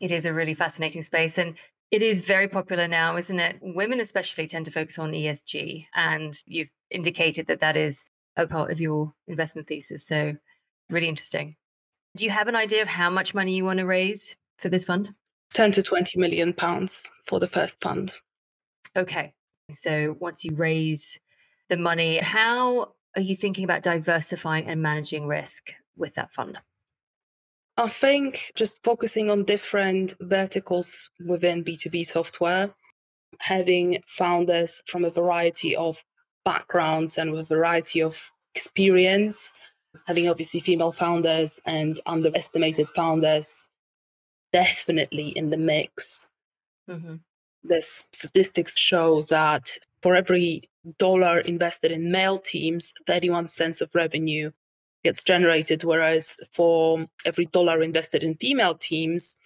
It 0.00 0.12
is 0.12 0.26
a 0.26 0.32
really 0.32 0.54
fascinating 0.54 1.02
space. 1.02 1.38
And 1.38 1.56
it 1.90 2.02
is 2.02 2.20
very 2.20 2.48
popular 2.48 2.88
now, 2.88 3.16
isn't 3.16 3.38
it? 3.38 3.58
Women, 3.60 4.00
especially, 4.00 4.46
tend 4.46 4.64
to 4.66 4.72
focus 4.72 4.98
on 4.98 5.12
ESG. 5.12 5.86
And 5.94 6.36
you've 6.46 6.70
indicated 6.90 7.46
that 7.46 7.60
that 7.60 7.76
is 7.76 8.04
a 8.36 8.46
part 8.46 8.70
of 8.70 8.80
your 8.80 9.14
investment 9.28 9.68
thesis. 9.68 10.06
So, 10.06 10.36
really 10.90 11.08
interesting. 11.08 11.56
Do 12.16 12.24
you 12.24 12.30
have 12.30 12.48
an 12.48 12.56
idea 12.56 12.82
of 12.82 12.88
how 12.88 13.10
much 13.10 13.34
money 13.34 13.54
you 13.54 13.64
want 13.64 13.78
to 13.78 13.86
raise 13.86 14.36
for 14.58 14.68
this 14.68 14.84
fund? 14.84 15.14
10 15.54 15.72
to 15.72 15.82
20 15.82 16.18
million 16.18 16.52
pounds 16.52 17.06
for 17.24 17.38
the 17.38 17.46
first 17.46 17.80
fund. 17.80 18.16
Okay. 18.96 19.34
So, 19.70 20.16
once 20.18 20.44
you 20.44 20.54
raise 20.54 21.20
the 21.68 21.76
money, 21.76 22.18
how 22.18 22.92
are 23.14 23.22
you 23.22 23.36
thinking 23.36 23.64
about 23.64 23.82
diversifying 23.82 24.66
and 24.66 24.82
managing 24.82 25.26
risk 25.26 25.72
with 25.96 26.14
that 26.14 26.32
fund? 26.32 26.58
I 27.78 27.88
think 27.88 28.52
just 28.54 28.82
focusing 28.82 29.30
on 29.30 29.44
different 29.44 30.14
verticals 30.20 31.10
within 31.26 31.62
B2B 31.62 32.06
software, 32.06 32.70
having 33.40 34.02
founders 34.06 34.82
from 34.86 35.04
a 35.04 35.10
variety 35.10 35.76
of 35.76 36.02
backgrounds 36.44 37.18
and 37.18 37.32
with 37.32 37.40
a 37.40 37.54
variety 37.54 38.00
of 38.00 38.30
experience, 38.54 39.52
having 40.06 40.28
obviously 40.28 40.60
female 40.60 40.92
founders 40.92 41.60
and 41.66 42.00
underestimated 42.06 42.88
founders 42.90 43.68
definitely 44.52 45.28
in 45.30 45.50
the 45.50 45.58
mix. 45.58 46.30
Mm-hmm. 46.88 47.16
The 47.64 47.80
statistics 47.82 48.78
show 48.78 49.22
that 49.22 49.68
for 50.00 50.14
every 50.14 50.70
dollar 50.98 51.40
invested 51.40 51.90
in 51.90 52.10
male 52.10 52.38
teams, 52.38 52.94
31 53.06 53.48
cents 53.48 53.80
of 53.82 53.94
revenue 53.94 54.50
gets 55.04 55.22
generated, 55.22 55.84
whereas 55.84 56.36
for 56.54 57.06
every 57.24 57.46
dollar 57.46 57.82
invested 57.82 58.22
in 58.22 58.34
female 58.36 58.74
teams, 58.74 59.36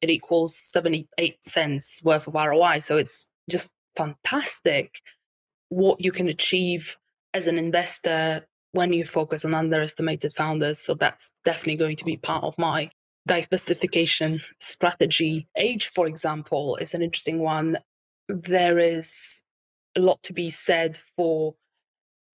it 0.00 0.10
equals 0.10 0.56
78 0.56 1.44
cents 1.44 2.00
worth 2.02 2.26
of 2.26 2.34
ROI. 2.34 2.78
So 2.80 2.98
it's 2.98 3.28
just 3.48 3.70
fantastic 3.96 5.00
what 5.68 6.00
you 6.00 6.12
can 6.12 6.28
achieve 6.28 6.98
as 7.34 7.46
an 7.46 7.58
investor 7.58 8.46
when 8.72 8.92
you 8.92 9.04
focus 9.04 9.44
on 9.44 9.54
underestimated 9.54 10.32
founders. 10.32 10.78
So 10.78 10.94
that's 10.94 11.32
definitely 11.44 11.76
going 11.76 11.96
to 11.96 12.04
be 12.04 12.16
part 12.16 12.44
of 12.44 12.56
my 12.58 12.90
diversification 13.26 14.40
strategy. 14.60 15.48
Age, 15.56 15.88
for 15.88 16.06
example, 16.06 16.76
is 16.76 16.94
an 16.94 17.02
interesting 17.02 17.38
one. 17.38 17.78
There 18.28 18.78
is 18.78 19.42
a 19.96 20.00
lot 20.00 20.22
to 20.24 20.32
be 20.32 20.50
said 20.50 20.98
for 21.16 21.54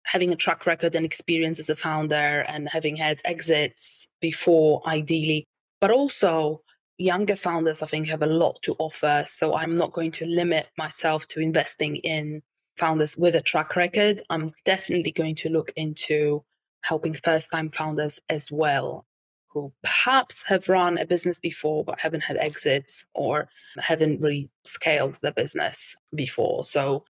having 0.05 0.33
a 0.33 0.37
track 0.37 0.67
record 0.67 0.95
and 0.95 1.05
experience 1.05 1.59
as 1.59 1.71
a 1.71 1.77
founder 1.77 2.45
and 2.49 2.69
having 2.69 2.97
had 2.97 3.21
exits 3.25 4.09
before, 4.21 4.83
ideally, 4.87 5.47
but 5.81 5.91
also 5.91 6.59
younger 6.99 7.37
founders, 7.37 7.83
I 7.83 7.87
think, 7.87 8.09
have 8.09 8.23
a 8.23 8.27
lot 8.27 8.61
to 8.63 8.75
offer. 8.79 9.25
So 9.27 9.57
I'm 9.57 9.77
not 9.77 9.93
going 9.93 10.11
to 10.13 10.27
limit 10.27 10.69
myself 10.77 11.27
to 11.29 11.41
investing 11.41 11.97
in 11.97 12.43
founders 12.77 13.17
with 13.17 13.35
a 13.35 13.41
track 13.41 13.77
record. 13.77 14.23
I'm 14.31 14.53
definitely 14.65 15.13
going 15.13 15.35
to 15.37 15.49
look 15.49 15.73
into 15.77 16.45
helping 16.83 17.15
first 17.15 17.51
time 17.51 17.69
founders 17.71 18.21
as 18.29 18.51
well 18.51 19.07
who 19.53 19.73
perhaps 19.83 20.47
have 20.47 20.69
run 20.69 20.97
a 20.99 21.05
business 21.05 21.39
before 21.39 21.85
but 21.85 21.99
haven't 21.99 22.23
had 22.23 22.37
exits 22.37 23.05
or 23.15 23.49
haven't 23.79 24.21
really 24.21 24.49
scaled 24.65 25.19
their 25.23 25.33
business 25.33 25.97
before. 26.15 26.63
So 26.65 27.05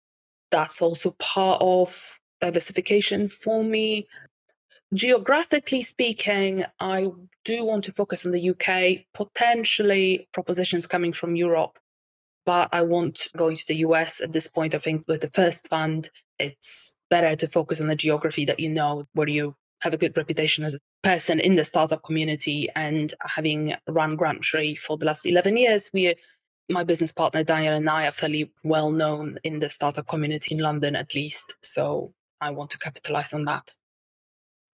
that's 0.52 0.82
also 0.82 1.12
part 1.20 1.62
of 1.62 2.19
diversification 2.42 3.30
for 3.30 3.64
me. 3.64 4.08
Geographically 4.94 5.82
speaking, 5.82 6.66
I 6.80 7.12
do 7.46 7.64
want 7.64 7.84
to 7.86 7.94
focus 7.94 8.26
on 8.26 8.32
the 8.32 8.50
UK, 8.50 9.06
potentially 9.14 10.28
propositions 10.34 10.88
coming 10.88 11.14
from 11.14 11.36
Europe, 11.36 11.78
but 12.46 12.70
I 12.72 12.82
want 12.82 13.28
going 13.38 13.56
to 13.56 13.68
the 13.68 13.78
US 13.78 14.22
at 14.22 14.34
this 14.34 14.48
point. 14.48 14.74
I 14.74 14.80
think 14.80 15.06
with 15.08 15.22
the 15.22 15.30
first 15.30 15.68
fund, 15.68 16.10
it's 16.40 16.94
better 17.10 17.36
to 17.36 17.48
focus 17.48 17.82
on 17.82 17.88
the 17.88 17.96
geography 17.96 18.46
that 18.46 18.60
you 18.60 18.70
know 18.70 19.08
where 19.14 19.28
you 19.28 19.56
have 19.82 19.94
a 19.94 19.98
good 19.98 20.18
reputation 20.18 20.64
as 20.64 20.76
a 20.76 20.80
person 21.04 21.40
in 21.40 21.56
the 21.56 21.64
startup 21.64 22.04
community 22.04 22.68
and 22.76 23.14
having 23.22 23.74
run 23.88 24.18
GrantTree 24.18 24.78
for 24.78 24.98
the 24.98 25.06
last 25.06 25.26
11 25.26 25.58
years, 25.58 25.90
we 25.94 26.16
my 26.72 26.84
business 26.84 27.12
partner 27.12 27.44
Daniel 27.44 27.74
and 27.74 27.90
I 27.90 28.08
are 28.08 28.12
fairly 28.12 28.52
well 28.64 28.92
known 28.92 29.40
in 29.44 29.60
the 29.60 29.70
startup 29.70 30.08
community 30.08 30.54
in 30.54 30.62
London 30.62 30.96
at 30.96 31.16
least. 31.16 31.56
So 31.64 32.14
I 32.42 32.52
want 32.52 32.72
to 32.72 32.78
capitalize 32.78 33.34
on 33.34 33.46
that. 33.46 33.72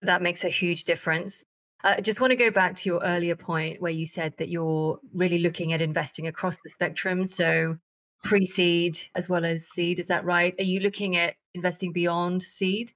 That 0.01 0.22
makes 0.22 0.43
a 0.43 0.50
huge 0.50 0.84
difference. 0.84 1.43
Uh, 1.84 1.95
I 1.98 2.01
just 2.01 2.22
want 2.22 2.31
to 2.31 2.38
go 2.38 2.51
back 2.51 2.75
to 2.75 2.89
your 2.89 3.01
earlier 3.03 3.36
point 3.36 3.81
where 3.81 3.91
you 3.91 4.05
said 4.05 4.36
that 4.38 4.50
you're 4.50 5.00
really 5.13 5.39
looking 5.39 5.74
at 5.74 5.81
investing 5.81 6.27
across 6.27 6.62
the 6.62 6.69
spectrum. 6.69 7.25
So 7.25 7.77
pre 8.24 8.45
seed 8.45 9.00
as 9.15 9.29
well 9.29 9.45
as 9.45 9.67
seed. 9.67 10.00
Is 10.00 10.07
that 10.07 10.25
right? 10.25 10.53
Are 10.60 10.63
you 10.63 10.79
looking 10.79 11.16
at 11.16 11.35
investing 11.53 11.92
beyond 11.92 12.42
seed? 12.42 12.92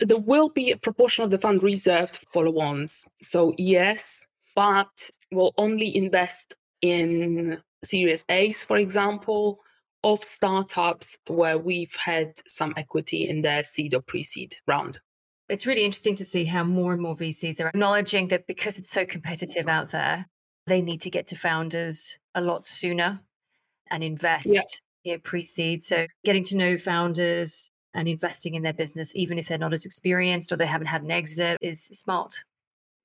There 0.00 0.18
will 0.18 0.48
be 0.48 0.70
a 0.70 0.78
proportion 0.78 1.24
of 1.24 1.30
the 1.30 1.38
fund 1.38 1.62
reserved 1.62 2.16
for 2.16 2.26
follow 2.32 2.58
ons. 2.60 3.04
So, 3.20 3.52
yes, 3.58 4.26
but 4.56 5.10
we'll 5.30 5.52
only 5.58 5.94
invest 5.94 6.56
in 6.80 7.60
Series 7.84 8.24
A's, 8.30 8.64
for 8.64 8.78
example, 8.78 9.60
of 10.02 10.22
startups 10.24 11.16
where 11.26 11.58
we've 11.58 11.94
had 11.94 12.32
some 12.46 12.72
equity 12.76 13.28
in 13.28 13.42
their 13.42 13.62
seed 13.62 13.94
or 13.94 14.00
pre 14.00 14.22
seed 14.22 14.54
round. 14.66 15.00
It's 15.48 15.66
really 15.66 15.84
interesting 15.84 16.14
to 16.16 16.24
see 16.24 16.44
how 16.44 16.62
more 16.62 16.92
and 16.92 17.02
more 17.02 17.14
VCs 17.14 17.60
are 17.60 17.68
acknowledging 17.68 18.28
that 18.28 18.46
because 18.46 18.78
it's 18.78 18.90
so 18.90 19.04
competitive 19.04 19.66
out 19.66 19.90
there, 19.90 20.26
they 20.68 20.80
need 20.80 21.00
to 21.00 21.10
get 21.10 21.26
to 21.28 21.36
founders 21.36 22.18
a 22.34 22.40
lot 22.40 22.64
sooner 22.64 23.20
and 23.90 24.04
invest 24.04 24.46
yeah. 24.46 24.62
you 25.02 25.12
know, 25.12 25.18
pre 25.18 25.42
seed. 25.42 25.82
So, 25.82 26.06
getting 26.24 26.44
to 26.44 26.56
know 26.56 26.78
founders 26.78 27.70
and 27.94 28.08
investing 28.08 28.54
in 28.54 28.62
their 28.62 28.72
business, 28.72 29.14
even 29.16 29.38
if 29.38 29.48
they're 29.48 29.58
not 29.58 29.72
as 29.72 29.84
experienced 29.84 30.52
or 30.52 30.56
they 30.56 30.66
haven't 30.66 30.86
had 30.86 31.02
an 31.02 31.10
exit, 31.10 31.58
is 31.60 31.84
smart. 31.86 32.44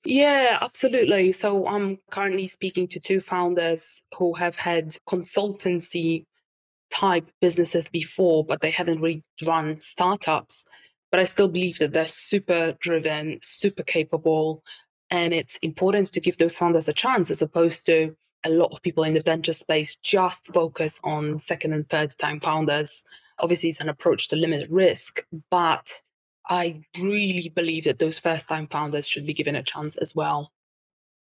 Yeah, 0.06 0.60
absolutely. 0.62 1.32
So 1.32 1.68
I'm 1.68 1.98
currently 2.12 2.46
speaking 2.46 2.88
to 2.90 3.00
two 3.00 3.20
founders 3.20 4.04
who 4.16 4.36
have 4.36 4.56
had 4.56 4.96
consultancy 5.10 6.26
type 6.92 7.30
businesses 7.42 7.88
before, 7.88 8.46
but 8.46 8.62
they 8.62 8.72
haven't 8.72 9.02
really 9.02 9.24
run 9.46 9.80
startups. 9.80 10.66
But 11.12 11.20
I 11.20 11.26
still 11.26 11.48
believe 11.48 11.80
that 11.80 11.94
they're 11.94 12.06
super 12.06 12.74
driven, 12.80 13.40
super 13.42 13.84
capable. 13.84 14.64
And 15.10 15.34
it's 15.34 15.58
important 15.58 16.12
to 16.14 16.20
give 16.20 16.38
those 16.38 16.58
founders 16.58 16.88
a 16.88 16.94
chance 16.94 17.30
as 17.30 17.42
opposed 17.42 17.86
to 17.86 18.16
a 18.44 18.50
lot 18.50 18.72
of 18.72 18.82
people 18.82 19.04
in 19.04 19.14
the 19.14 19.22
venture 19.22 19.54
space 19.54 19.96
just 20.04 20.54
focus 20.54 21.00
on 21.04 21.40
second 21.40 21.74
and 21.74 21.88
third 21.90 22.12
time 22.18 22.40
founders. 22.40 23.04
Obviously, 23.40 23.70
it's 23.70 23.82
an 23.82 23.90
approach 23.90 24.28
to 24.30 24.36
limit 24.36 24.70
risk, 24.70 25.26
but 25.50 26.02
I 26.48 26.82
really 26.98 27.52
believe 27.54 27.86
that 27.86 28.00
those 28.00 28.20
first 28.20 28.48
time 28.48 28.68
founders 28.68 29.08
should 29.08 29.26
be 29.26 29.34
given 29.34 29.56
a 29.56 29.64
chance 29.64 29.98
as 29.98 30.16
well. 30.16 30.52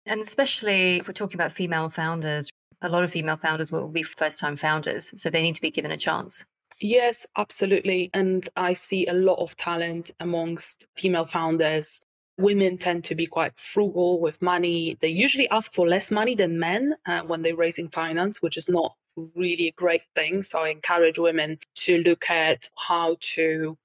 And 0.05 0.21
especially 0.21 0.97
if 0.97 1.07
we're 1.07 1.13
talking 1.13 1.37
about 1.37 1.51
female 1.51 1.89
founders, 1.89 2.49
a 2.81 2.89
lot 2.89 3.03
of 3.03 3.11
female 3.11 3.37
founders 3.37 3.71
will 3.71 3.87
be 3.87 4.03
first 4.03 4.39
time 4.39 4.55
founders. 4.55 5.11
So 5.19 5.29
they 5.29 5.41
need 5.41 5.55
to 5.55 5.61
be 5.61 5.71
given 5.71 5.91
a 5.91 5.97
chance. 5.97 6.45
Yes, 6.81 7.25
absolutely. 7.37 8.09
And 8.13 8.47
I 8.55 8.73
see 8.73 9.05
a 9.07 9.13
lot 9.13 9.39
of 9.39 9.55
talent 9.57 10.11
amongst 10.19 10.87
female 10.95 11.25
founders. 11.25 12.01
Women 12.37 12.77
tend 12.77 13.03
to 13.05 13.15
be 13.15 13.25
quite 13.25 13.57
frugal 13.57 14.21
with 14.21 14.41
money. 14.41 14.97
They 15.01 15.09
usually 15.09 15.49
ask 15.49 15.73
for 15.73 15.87
less 15.87 16.09
money 16.09 16.35
than 16.35 16.57
men 16.57 16.95
uh, 17.05 17.21
when 17.21 17.41
they're 17.41 17.55
raising 17.55 17.89
finance, 17.89 18.41
which 18.41 18.55
is 18.55 18.69
not 18.69 18.95
really 19.35 19.67
a 19.67 19.73
great 19.73 20.03
thing. 20.15 20.41
So 20.41 20.59
I 20.59 20.69
encourage 20.69 21.19
women 21.19 21.59
to 21.75 22.01
look 22.03 22.29
at 22.29 22.69
how 22.77 23.17
to 23.19 23.77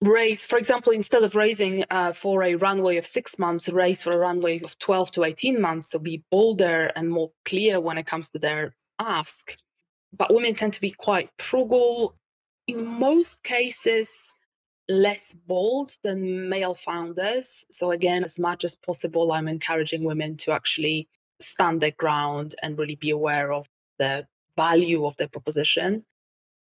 raise, 0.00 0.44
for 0.44 0.58
example, 0.58 0.92
instead 0.92 1.22
of 1.22 1.34
raising 1.34 1.84
uh, 1.90 2.12
for 2.12 2.42
a 2.42 2.54
runway 2.54 2.96
of 2.96 3.06
six 3.06 3.38
months, 3.38 3.68
raise 3.68 4.02
for 4.02 4.12
a 4.12 4.18
runway 4.18 4.60
of 4.60 4.78
12 4.78 5.12
to 5.12 5.24
18 5.24 5.60
months. 5.60 5.90
So 5.90 5.98
be 5.98 6.22
bolder 6.30 6.90
and 6.96 7.10
more 7.10 7.30
clear 7.44 7.80
when 7.80 7.98
it 7.98 8.06
comes 8.06 8.30
to 8.30 8.38
their 8.38 8.74
ask. 8.98 9.56
But 10.16 10.32
women 10.32 10.54
tend 10.54 10.72
to 10.74 10.80
be 10.80 10.90
quite 10.90 11.30
frugal. 11.38 12.16
In 12.66 12.84
most 12.86 13.42
cases, 13.42 14.32
less 14.88 15.34
bold 15.46 15.96
than 16.02 16.48
male 16.48 16.74
founders. 16.74 17.64
So, 17.70 17.92
again, 17.92 18.24
as 18.24 18.38
much 18.38 18.64
as 18.64 18.74
possible, 18.74 19.32
I'm 19.32 19.48
encouraging 19.48 20.02
women 20.02 20.36
to 20.38 20.52
actually 20.52 21.08
stand 21.40 21.80
their 21.80 21.92
ground 21.92 22.54
and 22.62 22.76
really 22.78 22.96
be 22.96 23.10
aware 23.10 23.52
of 23.52 23.66
the 23.98 24.26
value 24.56 25.06
of 25.06 25.16
their 25.16 25.28
proposition. 25.28 26.04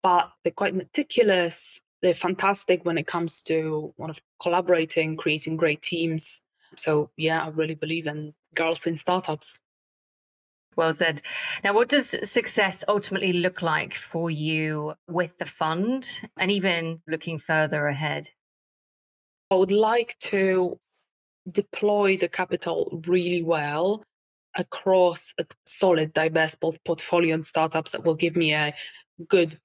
But 0.02 0.30
they're 0.42 0.52
quite 0.52 0.74
meticulous 0.74 1.80
they're 2.02 2.14
fantastic 2.14 2.84
when 2.84 2.98
it 2.98 3.06
comes 3.06 3.42
to 3.42 3.94
one 3.96 4.10
of 4.10 4.20
collaborating, 4.40 5.16
creating 5.16 5.56
great 5.56 5.80
teams. 5.82 6.42
So 6.76 7.10
yeah, 7.16 7.44
I 7.44 7.48
really 7.48 7.74
believe 7.74 8.06
in 8.06 8.34
girls 8.54 8.86
in 8.86 8.96
startups. 8.96 9.58
Well 10.74 10.94
said. 10.94 11.20
Now, 11.62 11.74
what 11.74 11.90
does 11.90 12.16
success 12.28 12.82
ultimately 12.88 13.34
look 13.34 13.60
like 13.60 13.94
for 13.94 14.30
you 14.30 14.94
with 15.06 15.36
the 15.36 15.44
fund 15.44 16.08
and 16.38 16.50
even 16.50 17.02
looking 17.06 17.38
further 17.38 17.86
ahead? 17.86 18.30
I 19.50 19.56
would 19.56 19.70
like 19.70 20.18
to 20.20 20.80
deploy 21.50 22.16
the 22.16 22.28
capital 22.28 23.02
really 23.06 23.42
well 23.42 24.02
across 24.56 25.34
a 25.38 25.44
solid, 25.66 26.14
diverse 26.14 26.56
portfolio 26.86 27.34
and 27.34 27.44
startups 27.44 27.90
that 27.90 28.04
will 28.04 28.14
give 28.14 28.34
me 28.34 28.54
a 28.54 28.74
good 29.28 29.58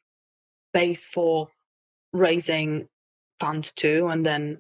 base 0.74 1.08
for 1.08 1.48
raising 2.14 2.88
fund 3.40 3.72
two 3.76 4.08
and 4.08 4.26
then 4.26 4.60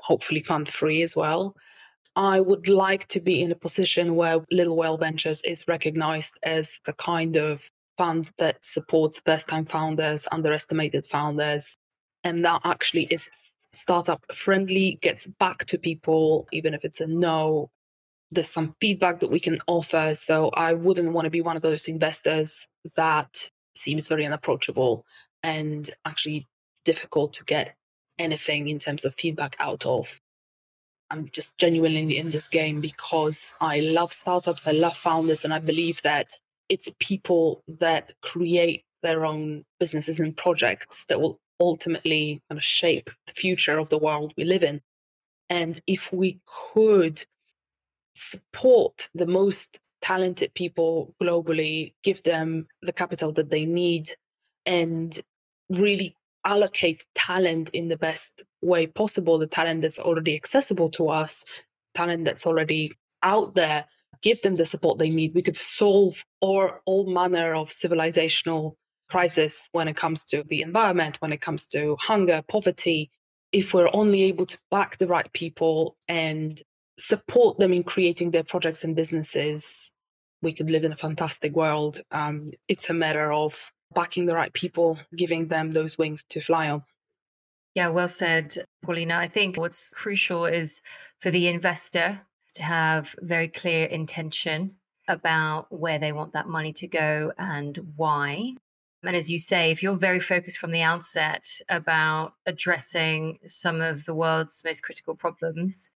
hopefully 0.00 0.42
fund 0.42 0.68
three 0.68 1.02
as 1.02 1.16
well. 1.16 1.54
I 2.14 2.40
would 2.40 2.68
like 2.68 3.08
to 3.08 3.20
be 3.20 3.40
in 3.40 3.52
a 3.52 3.56
position 3.56 4.16
where 4.16 4.40
Little 4.50 4.76
Whale 4.76 4.98
Ventures 4.98 5.40
is 5.42 5.66
recognized 5.66 6.38
as 6.42 6.78
the 6.84 6.92
kind 6.94 7.36
of 7.36 7.70
fund 7.96 8.30
that 8.38 8.62
supports 8.64 9.20
first 9.24 9.48
time 9.48 9.64
founders, 9.64 10.28
underestimated 10.30 11.06
founders, 11.06 11.76
and 12.24 12.44
that 12.44 12.60
actually 12.64 13.04
is 13.04 13.30
startup 13.72 14.22
friendly, 14.34 14.98
gets 15.00 15.26
back 15.26 15.64
to 15.66 15.78
people, 15.78 16.46
even 16.52 16.74
if 16.74 16.84
it's 16.84 17.00
a 17.00 17.06
no. 17.06 17.70
there's 18.30 18.48
some 18.48 18.74
feedback 18.80 19.20
that 19.20 19.30
we 19.30 19.40
can 19.40 19.58
offer. 19.66 20.14
So 20.14 20.50
I 20.54 20.72
wouldn't 20.72 21.12
want 21.12 21.26
to 21.26 21.30
be 21.30 21.42
one 21.42 21.56
of 21.56 21.62
those 21.62 21.88
investors 21.88 22.66
that 22.96 23.48
seems 23.76 24.08
very 24.08 24.26
unapproachable 24.26 25.04
and 25.42 25.90
actually 26.06 26.46
difficult 26.84 27.32
to 27.34 27.44
get 27.44 27.76
anything 28.18 28.68
in 28.68 28.78
terms 28.78 29.04
of 29.04 29.14
feedback 29.14 29.56
out 29.58 29.86
of. 29.86 30.20
I'm 31.10 31.28
just 31.30 31.56
genuinely 31.58 32.16
in 32.16 32.30
this 32.30 32.48
game 32.48 32.80
because 32.80 33.52
I 33.60 33.80
love 33.80 34.12
startups, 34.12 34.66
I 34.66 34.72
love 34.72 34.96
founders, 34.96 35.44
and 35.44 35.52
I 35.52 35.58
believe 35.58 36.00
that 36.02 36.38
it's 36.68 36.90
people 36.98 37.62
that 37.68 38.14
create 38.22 38.84
their 39.02 39.26
own 39.26 39.64
businesses 39.78 40.20
and 40.20 40.36
projects 40.36 41.04
that 41.06 41.20
will 41.20 41.38
ultimately 41.60 42.40
kind 42.48 42.58
of 42.58 42.64
shape 42.64 43.10
the 43.26 43.34
future 43.34 43.78
of 43.78 43.90
the 43.90 43.98
world 43.98 44.32
we 44.36 44.44
live 44.44 44.62
in. 44.62 44.80
And 45.50 45.78
if 45.86 46.12
we 46.12 46.40
could 46.72 47.22
support 48.14 49.10
the 49.14 49.26
most 49.26 49.80
talented 50.00 50.54
people 50.54 51.14
globally, 51.22 51.92
give 52.02 52.22
them 52.22 52.66
the 52.80 52.92
capital 52.92 53.32
that 53.32 53.50
they 53.50 53.66
need, 53.66 54.08
and 54.64 55.18
really 55.68 56.16
allocate 56.44 57.04
talent 57.14 57.70
in 57.70 57.88
the 57.88 57.96
best 57.96 58.44
way 58.62 58.86
possible 58.86 59.38
the 59.38 59.46
talent 59.46 59.82
that's 59.82 59.98
already 59.98 60.34
accessible 60.34 60.90
to 60.90 61.08
us, 61.08 61.44
talent 61.94 62.24
that's 62.24 62.46
already 62.46 62.92
out 63.22 63.54
there, 63.54 63.84
give 64.22 64.40
them 64.42 64.56
the 64.56 64.64
support 64.64 64.98
they 64.98 65.10
need. 65.10 65.34
We 65.34 65.42
could 65.42 65.56
solve 65.56 66.24
or 66.40 66.80
all 66.86 67.06
manner 67.12 67.54
of 67.54 67.70
civilizational 67.70 68.74
crisis 69.08 69.68
when 69.72 69.88
it 69.88 69.96
comes 69.96 70.24
to 70.26 70.42
the 70.44 70.62
environment, 70.62 71.16
when 71.20 71.32
it 71.32 71.40
comes 71.40 71.66
to 71.68 71.96
hunger, 72.00 72.42
poverty, 72.48 73.10
if 73.52 73.74
we're 73.74 73.90
only 73.92 74.22
able 74.24 74.46
to 74.46 74.58
back 74.70 74.96
the 74.96 75.06
right 75.06 75.30
people 75.32 75.96
and 76.08 76.60
support 76.98 77.58
them 77.58 77.72
in 77.72 77.82
creating 77.84 78.30
their 78.30 78.44
projects 78.44 78.84
and 78.84 78.96
businesses, 78.96 79.92
we 80.40 80.52
could 80.52 80.70
live 80.70 80.84
in 80.84 80.92
a 80.92 80.96
fantastic 80.96 81.54
world. 81.54 82.00
Um, 82.10 82.50
it's 82.68 82.90
a 82.90 82.94
matter 82.94 83.32
of 83.32 83.70
backing 83.94 84.26
the 84.26 84.34
right 84.34 84.52
people, 84.52 84.98
giving 85.16 85.48
them 85.48 85.72
those 85.72 85.98
wings 85.98 86.24
to 86.30 86.40
fly 86.40 86.68
on. 86.68 86.82
Yeah, 87.74 87.88
well 87.88 88.08
said, 88.08 88.54
Paulina. 88.82 89.16
I 89.16 89.28
think 89.28 89.56
what's 89.56 89.90
crucial 89.90 90.44
is 90.44 90.82
for 91.20 91.30
the 91.30 91.48
investor 91.48 92.20
to 92.54 92.62
have 92.62 93.14
very 93.20 93.48
clear 93.48 93.86
intention 93.86 94.76
about 95.08 95.66
where 95.70 95.98
they 95.98 96.12
want 96.12 96.34
that 96.34 96.48
money 96.48 96.72
to 96.74 96.86
go 96.86 97.32
and 97.38 97.78
why. 97.96 98.54
And 99.02 99.16
as 99.16 99.30
you 99.30 99.38
say, 99.38 99.70
if 99.70 99.82
you're 99.82 99.96
very 99.96 100.20
focused 100.20 100.58
from 100.58 100.70
the 100.70 100.82
outset 100.82 101.48
about 101.68 102.34
addressing 102.46 103.38
some 103.44 103.80
of 103.80 104.04
the 104.04 104.14
world's 104.14 104.62
most 104.64 104.82
critical 104.82 105.14
problems, 105.14 105.90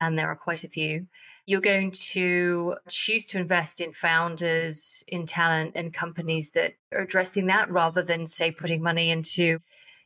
and 0.00 0.18
there 0.18 0.28
are 0.28 0.36
quite 0.36 0.64
a 0.64 0.68
few, 0.68 1.06
you're 1.46 1.60
going 1.60 1.90
to 1.90 2.76
choose 2.88 3.26
to 3.26 3.38
invest 3.38 3.80
in 3.80 3.92
founders, 3.92 5.04
in 5.08 5.26
talent, 5.26 5.72
and 5.74 5.92
companies 5.92 6.50
that 6.50 6.74
are 6.92 7.02
addressing 7.02 7.46
that 7.46 7.70
rather 7.70 8.02
than, 8.02 8.26
say, 8.26 8.50
putting 8.50 8.82
money 8.82 9.10
into 9.10 9.58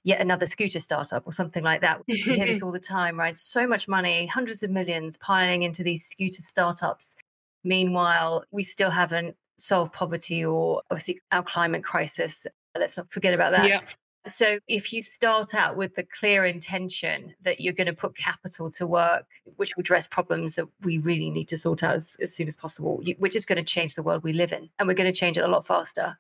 yet 0.05 0.21
another 0.21 0.47
scooter 0.47 0.81
startup 0.81 1.27
or 1.27 1.33
something 1.33 1.65
like 1.65 1.81
that. 1.81 2.01
We 2.07 2.17
hear 2.17 2.47
this 2.47 2.63
all 2.63 2.73
the 2.73 2.79
time, 2.79 3.19
right? 3.19 3.37
So 3.37 3.67
much 3.67 3.89
money, 3.89 4.27
hundreds 4.27 4.63
of 4.63 4.71
millions 4.71 5.17
piling 5.17 5.63
into 5.63 5.83
these 5.83 6.05
scooter 6.05 6.43
startups. 6.43 7.17
Meanwhile, 7.65 8.45
we 8.51 8.63
still 8.63 8.91
haven't 8.91 9.37
solved 9.57 9.93
poverty 9.93 10.45
or 10.45 10.83
obviously 10.91 11.21
our 11.33 11.43
climate 11.43 11.85
crisis. 11.85 12.47
Let's 12.77 12.97
not 12.97 13.11
forget 13.11 13.35
about 13.35 13.53
that. 13.53 13.69
Yeah. 13.69 13.81
So, 14.27 14.59
if 14.69 14.93
you 14.93 15.03
start 15.03 15.55
out 15.55 15.77
with 15.77 15.97
the 15.97 16.03
clear 16.03 16.47
intention 16.47 17.35
that 17.43 17.61
you're 17.61 17.75
going 17.75 17.89
to 17.89 17.93
put 17.93 18.17
capital 18.17 18.71
to 18.73 18.87
work, 18.87 19.27
which 19.57 19.77
will 19.77 19.83
address 19.83 20.07
problems 20.07 20.55
that 20.55 20.67
we 20.83 20.97
really 20.99 21.31
need 21.31 21.49
to 21.49 21.59
sort 21.59 21.83
out 21.83 21.97
as, 21.97 22.17
as 22.23 22.35
soon 22.35 22.49
as 22.49 22.57
possible, 22.57 23.01
you, 23.03 23.15
we're 23.19 23.29
just 23.29 23.49
going 23.49 23.63
to 23.63 23.65
change 23.65 23.95
the 23.95 24.03
world 24.03 24.25
we 24.25 24.33
live 24.33 24.53
in 24.53 24.71
and 24.79 24.89
we're 24.89 24.95
going 24.95 25.13
to 25.13 25.19
change 25.19 25.37
it 25.37 25.45
a 25.45 25.49
lot 25.49 25.67
faster. 25.67 26.19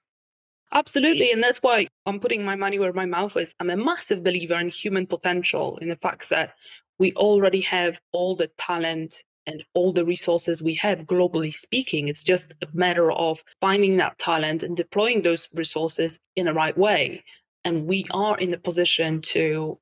Absolutely. 0.72 1.30
And 1.30 1.42
that's 1.42 1.62
why 1.62 1.86
I'm 2.04 2.20
putting 2.20 2.44
my 2.44 2.56
money 2.56 2.78
where 2.78 2.92
my 2.92 3.06
mouth 3.06 3.36
is. 3.36 3.54
I'm 3.60 3.70
a 3.70 3.76
massive 3.76 4.22
believer 4.22 4.58
in 4.58 4.68
human 4.68 5.06
potential, 5.06 5.78
in 5.78 5.88
the 5.88 5.96
fact 5.96 6.28
that 6.30 6.54
we 6.98 7.12
already 7.12 7.60
have 7.62 8.00
all 8.12 8.34
the 8.34 8.50
talent 8.58 9.22
and 9.46 9.64
all 9.74 9.92
the 9.92 10.04
resources 10.04 10.62
we 10.62 10.74
have 10.74 11.06
globally 11.06 11.54
speaking. 11.54 12.08
It's 12.08 12.22
just 12.22 12.54
a 12.62 12.66
matter 12.72 13.12
of 13.12 13.44
finding 13.60 13.96
that 13.98 14.18
talent 14.18 14.62
and 14.62 14.76
deploying 14.76 15.22
those 15.22 15.48
resources 15.54 16.18
in 16.36 16.46
the 16.46 16.54
right 16.54 16.76
way 16.76 17.22
and 17.64 17.86
we 17.86 18.04
are 18.10 18.36
in 18.38 18.54
a 18.54 18.58
position 18.58 19.20
to 19.22 19.78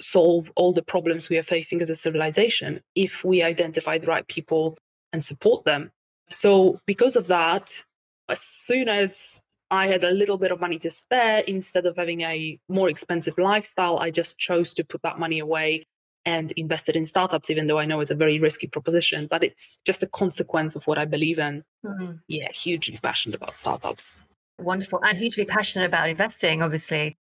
solve 0.00 0.52
all 0.56 0.72
the 0.72 0.82
problems 0.82 1.28
we 1.28 1.38
are 1.38 1.42
facing 1.42 1.80
as 1.80 1.90
a 1.90 1.94
civilization 1.94 2.80
if 2.94 3.24
we 3.24 3.42
identify 3.42 3.98
the 3.98 4.06
right 4.06 4.26
people 4.28 4.76
and 5.12 5.22
support 5.24 5.64
them. 5.64 5.90
So, 6.32 6.78
because 6.86 7.16
of 7.16 7.28
that, 7.28 7.82
as 8.28 8.40
soon 8.40 8.88
as 8.88 9.40
I 9.70 9.86
had 9.86 10.04
a 10.04 10.10
little 10.10 10.38
bit 10.38 10.50
of 10.50 10.60
money 10.60 10.78
to 10.80 10.90
spare, 10.90 11.40
instead 11.46 11.86
of 11.86 11.96
having 11.96 12.22
a 12.22 12.58
more 12.68 12.88
expensive 12.88 13.38
lifestyle, 13.38 13.98
I 13.98 14.10
just 14.10 14.38
chose 14.38 14.74
to 14.74 14.84
put 14.84 15.02
that 15.02 15.18
money 15.18 15.38
away 15.38 15.86
and 16.24 16.52
invested 16.52 16.96
in 16.96 17.06
startups, 17.06 17.50
even 17.50 17.68
though 17.68 17.78
I 17.78 17.84
know 17.84 18.00
it's 18.00 18.10
a 18.10 18.16
very 18.16 18.40
risky 18.40 18.66
proposition, 18.66 19.28
but 19.30 19.44
it's 19.44 19.80
just 19.84 20.02
a 20.02 20.08
consequence 20.08 20.74
of 20.74 20.84
what 20.88 20.98
I 20.98 21.04
believe 21.04 21.38
in. 21.38 21.62
Mm-hmm. 21.84 22.12
Yeah, 22.26 22.50
hugely 22.50 22.98
passionate 23.00 23.36
about 23.36 23.54
startups. 23.54 24.24
Wonderful. 24.58 25.00
And 25.04 25.16
hugely 25.16 25.44
passionate 25.44 25.86
about 25.86 26.08
investing, 26.08 26.62
obviously. 26.62 27.16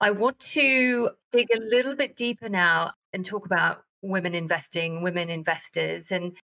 I 0.00 0.10
want 0.10 0.38
to 0.40 1.10
dig 1.32 1.48
a 1.54 1.60
little 1.60 1.96
bit 1.96 2.16
deeper 2.16 2.48
now 2.48 2.92
and 3.12 3.24
talk 3.24 3.46
about 3.46 3.82
women 4.02 4.34
investing, 4.34 5.02
women 5.02 5.30
investors. 5.30 6.12
And, 6.12 6.36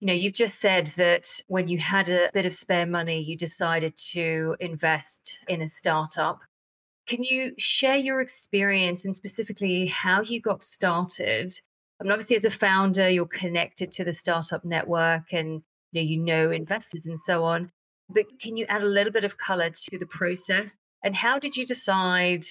you 0.00 0.06
know, 0.06 0.12
you've 0.12 0.34
just 0.34 0.60
said 0.60 0.88
that 0.98 1.26
when 1.48 1.68
you 1.68 1.78
had 1.78 2.08
a 2.08 2.30
bit 2.34 2.44
of 2.44 2.54
spare 2.54 2.86
money, 2.86 3.20
you 3.20 3.36
decided 3.36 3.96
to 4.12 4.56
invest 4.60 5.38
in 5.48 5.62
a 5.62 5.68
startup. 5.68 6.40
Can 7.06 7.22
you 7.22 7.52
share 7.58 7.96
your 7.96 8.20
experience 8.20 9.04
and 9.04 9.16
specifically 9.16 9.86
how 9.86 10.22
you 10.22 10.40
got 10.40 10.62
started? 10.62 11.52
I 12.00 12.04
mean, 12.04 12.12
obviously, 12.12 12.36
as 12.36 12.44
a 12.44 12.50
founder, 12.50 13.08
you're 13.08 13.26
connected 13.26 13.92
to 13.92 14.04
the 14.04 14.12
startup 14.12 14.64
network 14.64 15.32
and 15.32 15.62
you 15.92 16.02
know, 16.02 16.06
you 16.08 16.18
know 16.18 16.50
investors 16.50 17.06
and 17.06 17.18
so 17.18 17.44
on. 17.44 17.70
But 18.10 18.38
can 18.40 18.56
you 18.56 18.66
add 18.68 18.82
a 18.82 18.86
little 18.86 19.12
bit 19.12 19.24
of 19.24 19.38
color 19.38 19.70
to 19.70 19.98
the 19.98 20.06
process? 20.06 20.76
And 21.02 21.14
how 21.14 21.38
did 21.38 21.56
you 21.56 21.64
decide 21.64 22.44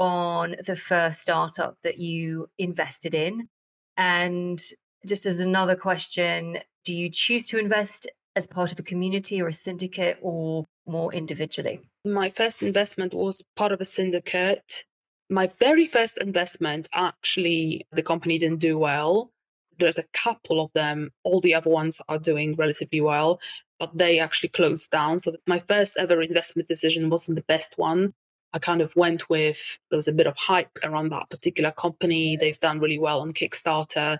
on 0.00 0.56
the 0.66 0.74
first 0.74 1.20
startup 1.20 1.76
that 1.82 1.98
you 1.98 2.48
invested 2.58 3.14
in? 3.14 3.48
And 3.96 4.58
just 5.06 5.26
as 5.26 5.38
another 5.38 5.76
question, 5.76 6.58
do 6.84 6.94
you 6.94 7.10
choose 7.10 7.44
to 7.46 7.58
invest 7.58 8.10
as 8.34 8.46
part 8.46 8.72
of 8.72 8.78
a 8.78 8.82
community 8.82 9.40
or 9.40 9.48
a 9.48 9.52
syndicate 9.52 10.18
or 10.22 10.64
more 10.86 11.12
individually? 11.12 11.80
My 12.04 12.30
first 12.30 12.62
investment 12.62 13.12
was 13.12 13.42
part 13.56 13.72
of 13.72 13.80
a 13.80 13.84
syndicate. 13.84 14.84
My 15.28 15.48
very 15.58 15.86
first 15.86 16.18
investment, 16.18 16.88
actually, 16.94 17.86
the 17.92 18.02
company 18.02 18.38
didn't 18.38 18.60
do 18.60 18.78
well. 18.78 19.30
There's 19.78 19.98
a 19.98 20.08
couple 20.12 20.60
of 20.60 20.72
them, 20.72 21.10
all 21.24 21.40
the 21.40 21.54
other 21.54 21.70
ones 21.70 22.02
are 22.08 22.18
doing 22.18 22.54
relatively 22.54 23.00
well, 23.00 23.40
but 23.78 23.96
they 23.96 24.18
actually 24.18 24.50
closed 24.50 24.90
down. 24.90 25.18
So 25.18 25.36
my 25.46 25.58
first 25.58 25.96
ever 25.98 26.20
investment 26.20 26.68
decision 26.68 27.10
wasn't 27.10 27.36
the 27.36 27.44
best 27.44 27.78
one. 27.78 28.12
I 28.52 28.58
kind 28.58 28.80
of 28.80 28.94
went 28.96 29.28
with 29.30 29.78
there 29.90 29.96
was 29.96 30.08
a 30.08 30.12
bit 30.12 30.26
of 30.26 30.36
hype 30.36 30.78
around 30.82 31.10
that 31.10 31.30
particular 31.30 31.70
company. 31.70 32.36
They've 32.36 32.58
done 32.58 32.80
really 32.80 32.98
well 32.98 33.20
on 33.20 33.32
Kickstarter. 33.32 34.18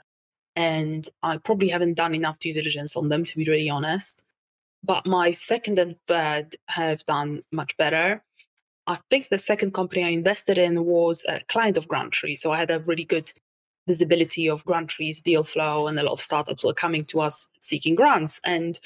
And 0.56 1.08
I 1.22 1.38
probably 1.38 1.68
haven't 1.68 1.94
done 1.94 2.14
enough 2.14 2.38
due 2.38 2.52
diligence 2.52 2.96
on 2.96 3.08
them, 3.08 3.24
to 3.24 3.36
be 3.36 3.44
really 3.44 3.70
honest. 3.70 4.26
But 4.82 5.06
my 5.06 5.30
second 5.32 5.78
and 5.78 5.96
third 6.06 6.56
have 6.68 7.04
done 7.06 7.42
much 7.52 7.76
better. 7.76 8.22
I 8.86 8.98
think 9.10 9.28
the 9.28 9.38
second 9.38 9.74
company 9.74 10.04
I 10.04 10.08
invested 10.08 10.58
in 10.58 10.84
was 10.84 11.24
a 11.28 11.40
client 11.48 11.76
of 11.76 11.86
GrantTree. 11.86 12.38
So 12.38 12.50
I 12.50 12.56
had 12.56 12.70
a 12.70 12.80
really 12.80 13.04
good 13.04 13.30
visibility 13.86 14.48
of 14.48 14.64
GrantTree's 14.64 15.20
deal 15.20 15.44
flow, 15.44 15.86
and 15.86 15.98
a 15.98 16.02
lot 16.02 16.12
of 16.12 16.20
startups 16.20 16.64
were 16.64 16.74
coming 16.74 17.04
to 17.06 17.20
us 17.20 17.50
seeking 17.60 17.94
grants. 17.94 18.40
And 18.44 18.78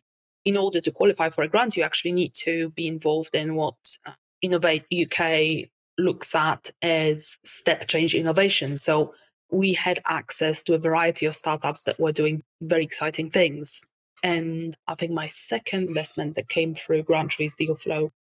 in 0.45 0.57
order 0.57 0.81
to 0.81 0.91
qualify 0.91 1.31
for 1.31 1.43
a 1.43 1.49
grant, 1.49 1.77
you 1.77 1.83
actually 1.83 2.13
need 2.13 2.35
to 2.35 2.71
be 2.71 2.87
involved 2.87 3.35
in 3.35 3.55
what 3.55 3.77
uh, 4.05 4.13
Innovate 4.45 4.85
UK 4.93 5.71
looks 5.97 6.35
at 6.35 6.71
as 6.83 7.39
step 7.45 7.89
change 7.89 8.15
innovation. 8.15 8.77
So 8.77 9.15
we 9.51 9.73
had 9.73 10.01
access 10.05 10.63
to 10.65 10.75
a 10.75 10.79
variety 10.79 11.25
of 11.25 11.35
startups 11.35 11.85
that 11.85 11.99
were 11.99 12.13
doing 12.13 12.43
very 12.61 12.85
exciting 12.85 13.31
things. 13.31 13.83
And 14.23 14.77
I 14.87 14.97
think 14.97 15.13
my 15.13 15.29
second 15.29 15.89
investment 15.89 16.35
that 16.35 16.51
came 16.51 16.75
through 16.75 17.05
GrantTree's 17.05 17.55
deal 17.55 17.75
flow, 17.75 18.13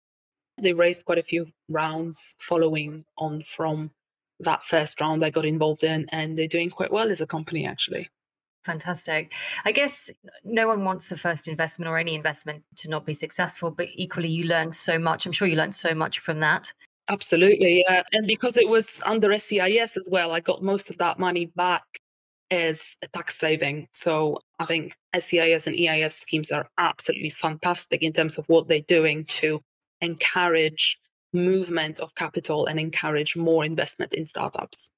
they 0.56 0.72
raised 0.72 1.04
quite 1.04 1.18
a 1.18 1.22
few 1.22 1.48
rounds 1.68 2.36
following 2.38 3.04
on 3.18 3.42
from 3.42 3.90
that 4.40 4.64
first 4.64 5.02
round 5.02 5.22
I 5.22 5.28
got 5.28 5.44
involved 5.44 5.84
in, 5.84 6.06
and 6.10 6.38
they're 6.38 6.48
doing 6.48 6.70
quite 6.70 6.90
well 6.90 7.10
as 7.10 7.20
a 7.20 7.26
company 7.26 7.66
actually. 7.66 8.08
Fantastic. 8.64 9.34
I 9.64 9.72
guess 9.72 10.10
no 10.42 10.66
one 10.66 10.84
wants 10.84 11.08
the 11.08 11.16
first 11.16 11.48
investment 11.48 11.88
or 11.88 11.98
any 11.98 12.14
investment 12.14 12.64
to 12.76 12.88
not 12.88 13.04
be 13.04 13.14
successful, 13.14 13.70
but 13.70 13.88
equally, 13.94 14.30
you 14.30 14.44
learned 14.44 14.74
so 14.74 14.98
much. 14.98 15.26
I'm 15.26 15.32
sure 15.32 15.46
you 15.46 15.56
learned 15.56 15.74
so 15.74 15.94
much 15.94 16.18
from 16.18 16.40
that. 16.40 16.72
Absolutely. 17.10 17.84
Yeah. 17.86 18.02
And 18.12 18.26
because 18.26 18.56
it 18.56 18.68
was 18.68 19.02
under 19.04 19.38
SEIS 19.38 19.96
as 19.98 20.08
well, 20.10 20.32
I 20.32 20.40
got 20.40 20.62
most 20.62 20.88
of 20.88 20.96
that 20.98 21.18
money 21.18 21.46
back. 21.54 21.84
as 22.50 22.96
a 23.02 23.08
tax 23.08 23.38
saving. 23.38 23.88
So 23.92 24.38
I 24.58 24.64
think 24.64 24.94
SEIS 25.18 25.66
and 25.66 25.78
EIS 25.78 26.14
schemes 26.14 26.52
are 26.52 26.68
absolutely 26.78 27.30
fantastic 27.30 28.02
in 28.02 28.12
terms 28.12 28.38
of 28.38 28.46
what 28.48 28.68
they're 28.68 28.80
doing 28.80 29.24
to 29.40 29.60
encourage 30.00 30.98
movement 31.32 32.00
of 32.00 32.14
capital 32.14 32.66
and 32.66 32.78
encourage 32.78 33.36
more 33.36 33.64
investment 33.64 34.14
in 34.14 34.26
startups. 34.26 34.90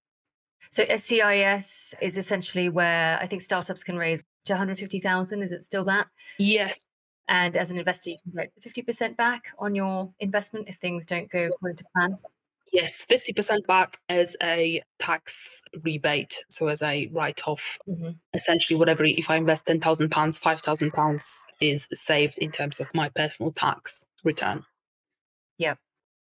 So 0.70 0.85
SEIS 0.85 1.94
is 2.00 2.16
essentially 2.16 2.68
where 2.68 3.18
I 3.20 3.26
think 3.26 3.42
startups 3.42 3.83
can 3.83 3.96
raise 3.96 4.22
to 4.46 4.52
150,000. 4.52 5.42
Is 5.42 5.52
it 5.52 5.62
still 5.62 5.85
that? 5.85 6.09
Yes. 6.38 6.85
And 7.29 7.57
as 7.57 7.70
an 7.70 7.79
investor, 7.79 8.11
you 8.11 8.16
can 8.22 8.33
get 8.33 8.52
50% 8.61 9.16
back 9.16 9.48
on 9.59 9.74
your 9.74 10.12
investment 10.20 10.68
if 10.68 10.76
things 10.76 11.07
don't 11.07 11.31
go 11.31 11.46
according 11.46 11.76
to 11.76 11.85
plan. 11.96 12.16
Yes, 12.72 13.07
50% 13.09 13.66
back 13.66 13.98
as 14.09 14.37
a 14.42 14.83
tax 14.98 15.62
rebate. 15.83 16.44
So 16.50 16.68
as 16.68 16.83
a 16.83 17.09
write 17.12 17.46
off, 17.46 17.79
mm-hmm. 17.88 18.11
essentially, 18.35 18.79
whatever, 18.79 19.05
if 19.05 19.31
I 19.31 19.37
invest 19.37 19.66
£10,000, 19.66 20.09
£5,000 20.09 21.42
is 21.61 21.88
saved 21.92 22.38
in 22.38 22.50
terms 22.50 22.81
of 22.81 22.92
my 22.92 23.09
personal 23.09 23.52
tax 23.52 24.05
return. 24.24 24.64
Yeah. 25.59 25.74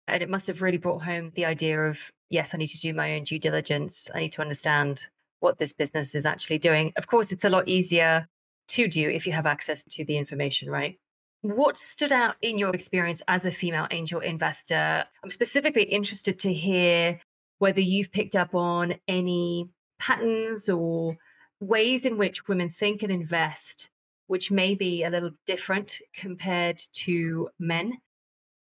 And 0.09 0.23
it 0.23 0.29
must 0.29 0.47
have 0.49 0.63
really 0.63 0.79
brought 0.79 1.03
home 1.03 1.33
the 1.35 1.45
idea 1.45 1.81
of 1.83 2.11
yes, 2.29 2.55
I 2.55 2.59
need 2.59 2.69
to 2.69 2.81
do 2.81 2.95
my 2.95 3.15
own 3.15 3.25
due 3.25 3.39
diligence. 3.39 4.11
I 4.15 4.21
need 4.21 4.33
to 4.33 4.43
understand 4.43 5.07
what 5.41 5.59
this 5.59 5.73
business 5.73 6.15
is 6.15 6.25
actually 6.25 6.59
doing. 6.59 6.93
Of 6.97 7.07
course, 7.07 7.33
it's 7.33 7.45
a 7.45 7.51
lot 7.51 7.69
easier 7.69 8.29
to 8.69 8.89
do 8.89 9.11
if 9.11 9.27
you 9.27 9.33
have 9.33 9.47
access 9.47 9.83
to 9.83 10.05
the 10.05 10.17
information, 10.17 10.71
right? 10.71 10.99
What 11.43 11.77
stood 11.77 12.13
out 12.13 12.37
in 12.41 12.57
your 12.57 12.71
experience 12.71 13.23
as 13.27 13.45
a 13.45 13.51
female 13.51 13.89
angel 13.91 14.21
investor? 14.21 15.05
I'm 15.23 15.31
specifically 15.31 15.83
interested 15.83 16.39
to 16.41 16.53
hear 16.53 17.21
whether 17.59 17.81
you've 17.81 18.13
picked 18.13 18.37
up 18.37 18.55
on 18.55 18.95
any 19.09 19.69
patterns 19.99 20.69
or 20.69 21.17
ways 21.61 22.07
in 22.07 22.17
which 22.19 22.49
women 22.49 22.69
think 22.69 23.03
and 23.03 23.13
invest, 23.13 23.91
which 24.27 24.51
may 24.51 24.75
be 24.75 25.03
a 25.03 25.11
little 25.11 25.31
different 25.47 26.01
compared 26.15 26.79
to 26.93 27.49
men, 27.59 27.99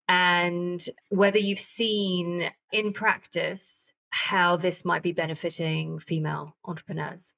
and 0.08 0.84
whether 1.08 1.38
you've 1.38 1.58
seen 1.58 2.50
in 2.72 2.92
practice 2.92 3.92
how 4.10 4.56
this 4.56 4.84
might 4.84 5.02
be 5.02 5.12
benefiting 5.12 5.98
female 5.98 6.54
entrepreneurs. 6.64 7.32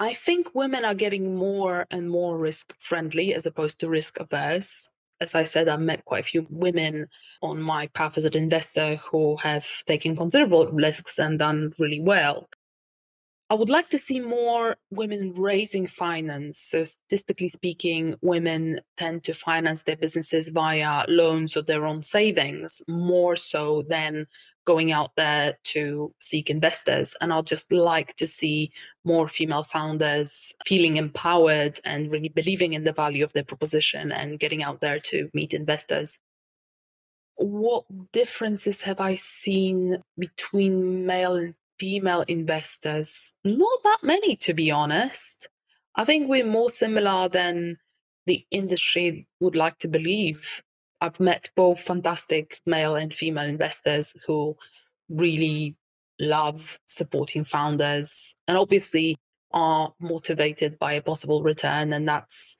I 0.00 0.14
think 0.14 0.54
women 0.54 0.84
are 0.84 0.94
getting 0.94 1.36
more 1.36 1.86
and 1.90 2.10
more 2.10 2.38
risk 2.38 2.74
friendly 2.78 3.34
as 3.34 3.46
opposed 3.46 3.80
to 3.80 3.88
risk 3.88 4.18
averse. 4.20 4.88
As 5.20 5.34
I 5.34 5.42
said, 5.42 5.68
I've 5.68 5.80
met 5.80 6.04
quite 6.04 6.20
a 6.20 6.28
few 6.28 6.46
women 6.50 7.06
on 7.42 7.60
my 7.60 7.88
path 7.88 8.16
as 8.16 8.24
an 8.24 8.36
investor 8.36 8.96
who 8.96 9.36
have 9.38 9.66
taken 9.86 10.16
considerable 10.16 10.68
risks 10.68 11.18
and 11.18 11.38
done 11.38 11.72
really 11.78 12.00
well. 12.00 12.48
I 13.50 13.54
would 13.54 13.70
like 13.70 13.88
to 13.90 13.98
see 13.98 14.20
more 14.20 14.76
women 14.90 15.32
raising 15.32 15.86
finance. 15.86 16.58
So, 16.58 16.84
statistically 16.84 17.48
speaking, 17.48 18.14
women 18.20 18.80
tend 18.98 19.24
to 19.24 19.32
finance 19.32 19.84
their 19.84 19.96
businesses 19.96 20.48
via 20.50 21.04
loans 21.08 21.56
or 21.56 21.62
their 21.62 21.86
own 21.86 22.02
savings 22.02 22.82
more 22.88 23.36
so 23.36 23.84
than 23.88 24.26
going 24.66 24.92
out 24.92 25.12
there 25.16 25.56
to 25.64 26.12
seek 26.20 26.50
investors. 26.50 27.14
And 27.22 27.32
I'd 27.32 27.46
just 27.46 27.72
like 27.72 28.14
to 28.16 28.26
see 28.26 28.70
more 29.02 29.26
female 29.26 29.62
founders 29.62 30.52
feeling 30.66 30.98
empowered 30.98 31.80
and 31.86 32.12
really 32.12 32.28
believing 32.28 32.74
in 32.74 32.84
the 32.84 32.92
value 32.92 33.24
of 33.24 33.32
their 33.32 33.44
proposition 33.44 34.12
and 34.12 34.38
getting 34.38 34.62
out 34.62 34.82
there 34.82 35.00
to 35.00 35.30
meet 35.32 35.54
investors. 35.54 36.20
What 37.36 37.86
differences 38.12 38.82
have 38.82 39.00
I 39.00 39.14
seen 39.14 40.02
between 40.18 41.06
male 41.06 41.36
and 41.36 41.54
female 41.78 42.24
investors? 42.28 43.34
Not 43.44 43.82
that 43.84 43.98
many, 44.02 44.36
to 44.36 44.54
be 44.54 44.70
honest. 44.70 45.48
I 45.94 46.04
think 46.04 46.28
we're 46.28 46.46
more 46.46 46.70
similar 46.70 47.28
than 47.28 47.78
the 48.26 48.44
industry 48.50 49.26
would 49.40 49.56
like 49.56 49.78
to 49.80 49.88
believe. 49.88 50.62
I've 51.00 51.20
met 51.20 51.50
both 51.56 51.80
fantastic 51.80 52.60
male 52.66 52.96
and 52.96 53.14
female 53.14 53.48
investors 53.48 54.14
who 54.26 54.56
really 55.08 55.76
love 56.20 56.78
supporting 56.86 57.44
founders 57.44 58.34
and 58.46 58.58
obviously 58.58 59.16
are 59.52 59.92
motivated 60.00 60.78
by 60.78 60.92
a 60.92 61.02
possible 61.02 61.42
return. 61.42 61.92
And 61.92 62.08
that's 62.08 62.56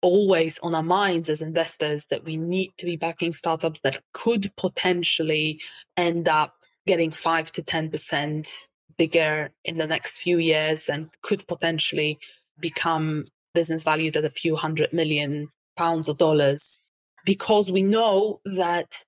always 0.00 0.58
on 0.60 0.74
our 0.74 0.82
minds 0.82 1.28
as 1.28 1.42
investors 1.42 2.06
that 2.06 2.24
we 2.24 2.36
need 2.36 2.70
to 2.78 2.86
be 2.86 2.96
backing 2.96 3.32
startups 3.32 3.80
that 3.80 4.00
could 4.12 4.50
potentially 4.56 5.60
end 5.96 6.28
up 6.28 6.54
getting 6.88 7.12
5 7.12 7.52
to 7.52 7.62
10% 7.62 8.48
bigger 8.96 9.50
in 9.64 9.78
the 9.78 9.86
next 9.86 10.18
few 10.18 10.38
years 10.38 10.88
and 10.88 11.10
could 11.22 11.46
potentially 11.46 12.18
become 12.58 13.26
business 13.54 13.82
valued 13.82 14.16
at 14.16 14.24
a 14.24 14.30
few 14.30 14.56
hundred 14.56 14.92
million 14.92 15.48
pounds 15.76 16.08
or 16.08 16.14
dollars 16.14 16.80
because 17.24 17.70
we 17.70 17.82
know 17.82 18.40
that 18.44 19.04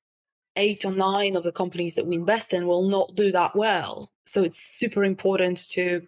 eight 0.56 0.84
or 0.84 0.92
nine 0.92 1.36
of 1.36 1.42
the 1.42 1.52
companies 1.52 1.94
that 1.94 2.06
we 2.06 2.16
invest 2.16 2.52
in 2.52 2.66
will 2.66 2.88
not 2.88 3.14
do 3.14 3.32
that 3.32 3.56
well. 3.56 4.10
So 4.26 4.42
it's 4.42 4.58
super 4.58 5.02
important 5.04 5.68
to 5.70 6.02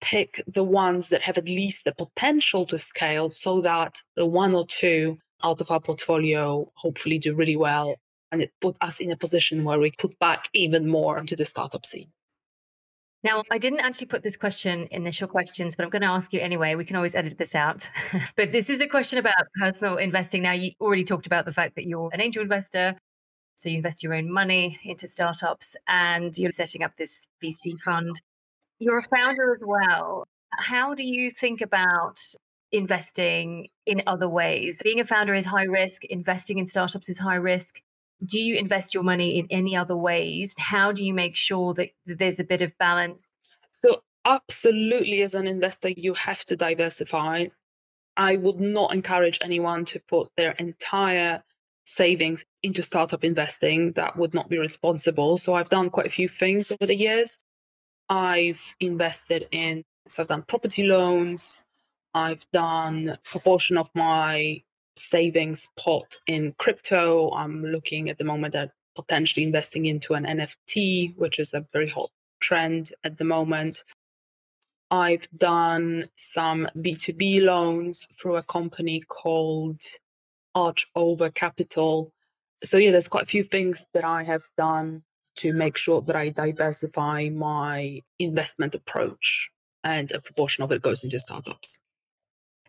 pick 0.00 0.42
the 0.46 0.64
ones 0.64 1.08
that 1.08 1.22
have 1.22 1.38
at 1.38 1.48
least 1.48 1.84
the 1.84 1.94
potential 1.94 2.64
to 2.66 2.78
scale 2.78 3.30
so 3.30 3.60
that 3.60 4.02
the 4.16 4.26
one 4.26 4.54
or 4.54 4.66
two 4.66 5.18
out 5.44 5.60
of 5.60 5.70
our 5.70 5.80
portfolio 5.80 6.70
hopefully 6.74 7.18
do 7.18 7.34
really 7.34 7.56
well. 7.56 7.96
And 8.30 8.42
it 8.42 8.52
put 8.60 8.76
us 8.80 9.00
in 9.00 9.10
a 9.10 9.16
position 9.16 9.64
where 9.64 9.78
we 9.78 9.90
put 9.98 10.18
back 10.18 10.48
even 10.52 10.88
more 10.88 11.18
into 11.18 11.34
the 11.34 11.44
startup 11.44 11.86
scene. 11.86 12.12
Now, 13.24 13.42
I 13.50 13.58
didn't 13.58 13.80
actually 13.80 14.06
put 14.06 14.22
this 14.22 14.36
question 14.36 14.86
initial 14.92 15.26
questions, 15.26 15.74
but 15.74 15.82
I'm 15.82 15.90
going 15.90 16.02
to 16.02 16.08
ask 16.08 16.32
you 16.32 16.40
anyway. 16.40 16.76
We 16.76 16.84
can 16.84 16.94
always 16.94 17.16
edit 17.16 17.36
this 17.36 17.54
out. 17.54 17.88
but 18.36 18.52
this 18.52 18.70
is 18.70 18.80
a 18.80 18.86
question 18.86 19.18
about 19.18 19.34
personal 19.60 19.96
investing. 19.96 20.42
Now, 20.42 20.52
you 20.52 20.70
already 20.80 21.04
talked 21.04 21.26
about 21.26 21.44
the 21.44 21.52
fact 21.52 21.74
that 21.74 21.86
you're 21.86 22.10
an 22.12 22.20
angel 22.20 22.42
investor. 22.42 22.96
So 23.56 23.68
you 23.68 23.76
invest 23.76 24.04
your 24.04 24.14
own 24.14 24.32
money 24.32 24.78
into 24.84 25.08
startups 25.08 25.74
and 25.88 26.36
you're 26.38 26.52
setting 26.52 26.84
up 26.84 26.96
this 26.96 27.26
VC 27.42 27.76
fund. 27.80 28.20
You're 28.78 28.98
a 28.98 29.02
founder 29.02 29.52
as 29.52 29.62
well. 29.66 30.24
How 30.52 30.94
do 30.94 31.02
you 31.02 31.32
think 31.32 31.60
about 31.60 32.20
investing 32.70 33.68
in 33.84 34.00
other 34.06 34.28
ways? 34.28 34.80
Being 34.84 35.00
a 35.00 35.04
founder 35.04 35.34
is 35.34 35.44
high 35.44 35.64
risk, 35.64 36.04
investing 36.04 36.58
in 36.58 36.66
startups 36.66 37.08
is 37.08 37.18
high 37.18 37.34
risk 37.34 37.80
do 38.24 38.40
you 38.40 38.56
invest 38.56 38.94
your 38.94 39.02
money 39.02 39.38
in 39.38 39.46
any 39.50 39.76
other 39.76 39.96
ways? 39.96 40.54
How 40.58 40.92
do 40.92 41.04
you 41.04 41.14
make 41.14 41.36
sure 41.36 41.74
that, 41.74 41.90
there's 42.06 42.40
a 42.40 42.44
bit 42.44 42.62
of 42.62 42.76
balance? 42.78 43.32
So, 43.70 44.02
absolutely, 44.24 45.22
as 45.22 45.34
an 45.34 45.46
investor, 45.46 45.90
you 45.90 46.14
have 46.14 46.44
to 46.46 46.56
diversify. 46.56 47.46
I 48.16 48.36
would 48.36 48.60
not 48.60 48.92
encourage 48.92 49.38
anyone 49.42 49.84
to 49.86 50.00
put 50.00 50.30
their 50.36 50.52
entire 50.52 51.42
savings 51.84 52.44
into 52.62 52.82
startup 52.82 53.24
investing. 53.24 53.92
That 53.92 54.16
would 54.16 54.34
not 54.34 54.48
be 54.48 54.58
responsible. 54.58 55.38
So, 55.38 55.54
I've 55.54 55.68
done 55.68 55.90
quite 55.90 56.06
a 56.06 56.10
few 56.10 56.28
things 56.28 56.72
over 56.72 56.86
the 56.86 56.96
years. 56.96 57.44
I've 58.08 58.76
invested 58.80 59.46
in, 59.52 59.84
so 60.08 60.22
I've 60.22 60.28
done 60.28 60.42
property 60.42 60.84
loans. 60.84 61.64
I've 62.14 62.46
done 62.52 63.10
a 63.10 63.18
proportion 63.30 63.76
of 63.76 63.90
my 63.94 64.62
savings 64.98 65.68
pot 65.76 66.16
in 66.26 66.54
crypto. 66.58 67.30
I'm 67.32 67.64
looking 67.64 68.10
at 68.10 68.18
the 68.18 68.24
moment 68.24 68.54
at 68.54 68.72
potentially 68.94 69.44
investing 69.44 69.86
into 69.86 70.14
an 70.14 70.24
NFT, 70.24 71.16
which 71.16 71.38
is 71.38 71.54
a 71.54 71.64
very 71.72 71.88
hot 71.88 72.10
trend 72.40 72.92
at 73.04 73.16
the 73.18 73.24
moment. 73.24 73.84
I've 74.90 75.28
done 75.36 76.08
some 76.16 76.68
B2B 76.76 77.42
loans 77.42 78.06
through 78.18 78.36
a 78.36 78.42
company 78.42 79.00
called 79.00 79.80
ArchOver 80.56 81.32
Capital. 81.34 82.12
So, 82.64 82.78
yeah, 82.78 82.90
there's 82.90 83.08
quite 83.08 83.24
a 83.24 83.26
few 83.26 83.44
things 83.44 83.84
that 83.92 84.04
I 84.04 84.24
have 84.24 84.42
done 84.56 85.02
to 85.36 85.52
make 85.52 85.76
sure 85.76 86.00
that 86.02 86.16
I 86.16 86.30
diversify 86.30 87.28
my 87.28 88.02
investment 88.18 88.74
approach 88.74 89.50
and 89.84 90.10
a 90.10 90.20
proportion 90.20 90.64
of 90.64 90.72
it 90.72 90.82
goes 90.82 91.04
into 91.04 91.20
startups. 91.20 91.80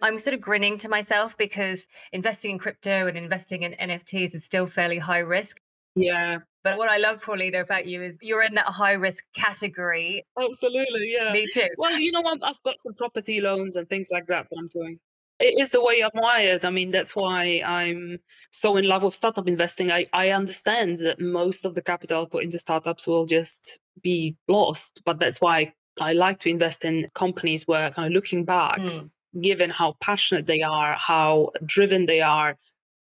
I'm 0.01 0.19
sort 0.19 0.33
of 0.33 0.41
grinning 0.41 0.77
to 0.79 0.89
myself 0.89 1.37
because 1.37 1.87
investing 2.13 2.51
in 2.51 2.59
crypto 2.59 3.07
and 3.07 3.17
investing 3.17 3.63
in 3.63 3.73
NFTs 3.73 4.33
is 4.35 4.45
still 4.45 4.65
fairly 4.65 4.97
high 4.97 5.19
risk. 5.19 5.61
Yeah. 5.95 6.39
But 6.63 6.77
what 6.77 6.89
I 6.89 6.97
love, 6.97 7.21
Paulina, 7.21 7.61
about 7.61 7.85
you 7.85 8.01
is 8.01 8.17
you're 8.21 8.43
in 8.43 8.55
that 8.55 8.65
high 8.65 8.93
risk 8.93 9.25
category. 9.33 10.25
Absolutely. 10.39 11.15
Yeah. 11.17 11.31
Me 11.31 11.47
too. 11.53 11.67
Well, 11.77 11.97
you 11.97 12.11
know, 12.11 12.23
I've, 12.23 12.39
I've 12.43 12.63
got 12.63 12.79
some 12.79 12.93
property 12.93 13.41
loans 13.41 13.75
and 13.75 13.89
things 13.89 14.09
like 14.11 14.27
that 14.27 14.47
that 14.49 14.57
I'm 14.57 14.67
doing. 14.67 14.99
It 15.39 15.57
is 15.57 15.69
the 15.69 15.81
way 15.81 16.03
I'm 16.03 16.11
wired. 16.13 16.65
I 16.65 16.69
mean, 16.69 16.91
that's 16.91 17.15
why 17.15 17.61
I'm 17.65 18.19
so 18.51 18.75
in 18.75 18.85
love 18.85 19.03
with 19.03 19.13
startup 19.13 19.47
investing. 19.47 19.89
I, 19.89 20.05
I 20.11 20.31
understand 20.31 20.99
that 20.99 21.21
most 21.21 21.65
of 21.65 21.75
the 21.75 21.81
capital 21.81 22.25
put 22.25 22.43
into 22.43 22.59
startups 22.59 23.07
will 23.07 23.25
just 23.25 23.79
be 24.01 24.35
lost. 24.49 25.01
But 25.05 25.19
that's 25.19 25.39
why 25.39 25.73
I 26.01 26.11
like 26.11 26.39
to 26.39 26.49
invest 26.49 26.83
in 26.83 27.07
companies 27.15 27.67
where 27.67 27.89
kind 27.89 28.07
of 28.07 28.13
looking 28.13 28.43
back, 28.43 28.79
mm 28.79 29.09
given 29.39 29.69
how 29.69 29.95
passionate 30.01 30.45
they 30.45 30.61
are, 30.61 30.93
how 30.93 31.51
driven 31.65 32.05
they 32.05 32.21
are, 32.21 32.57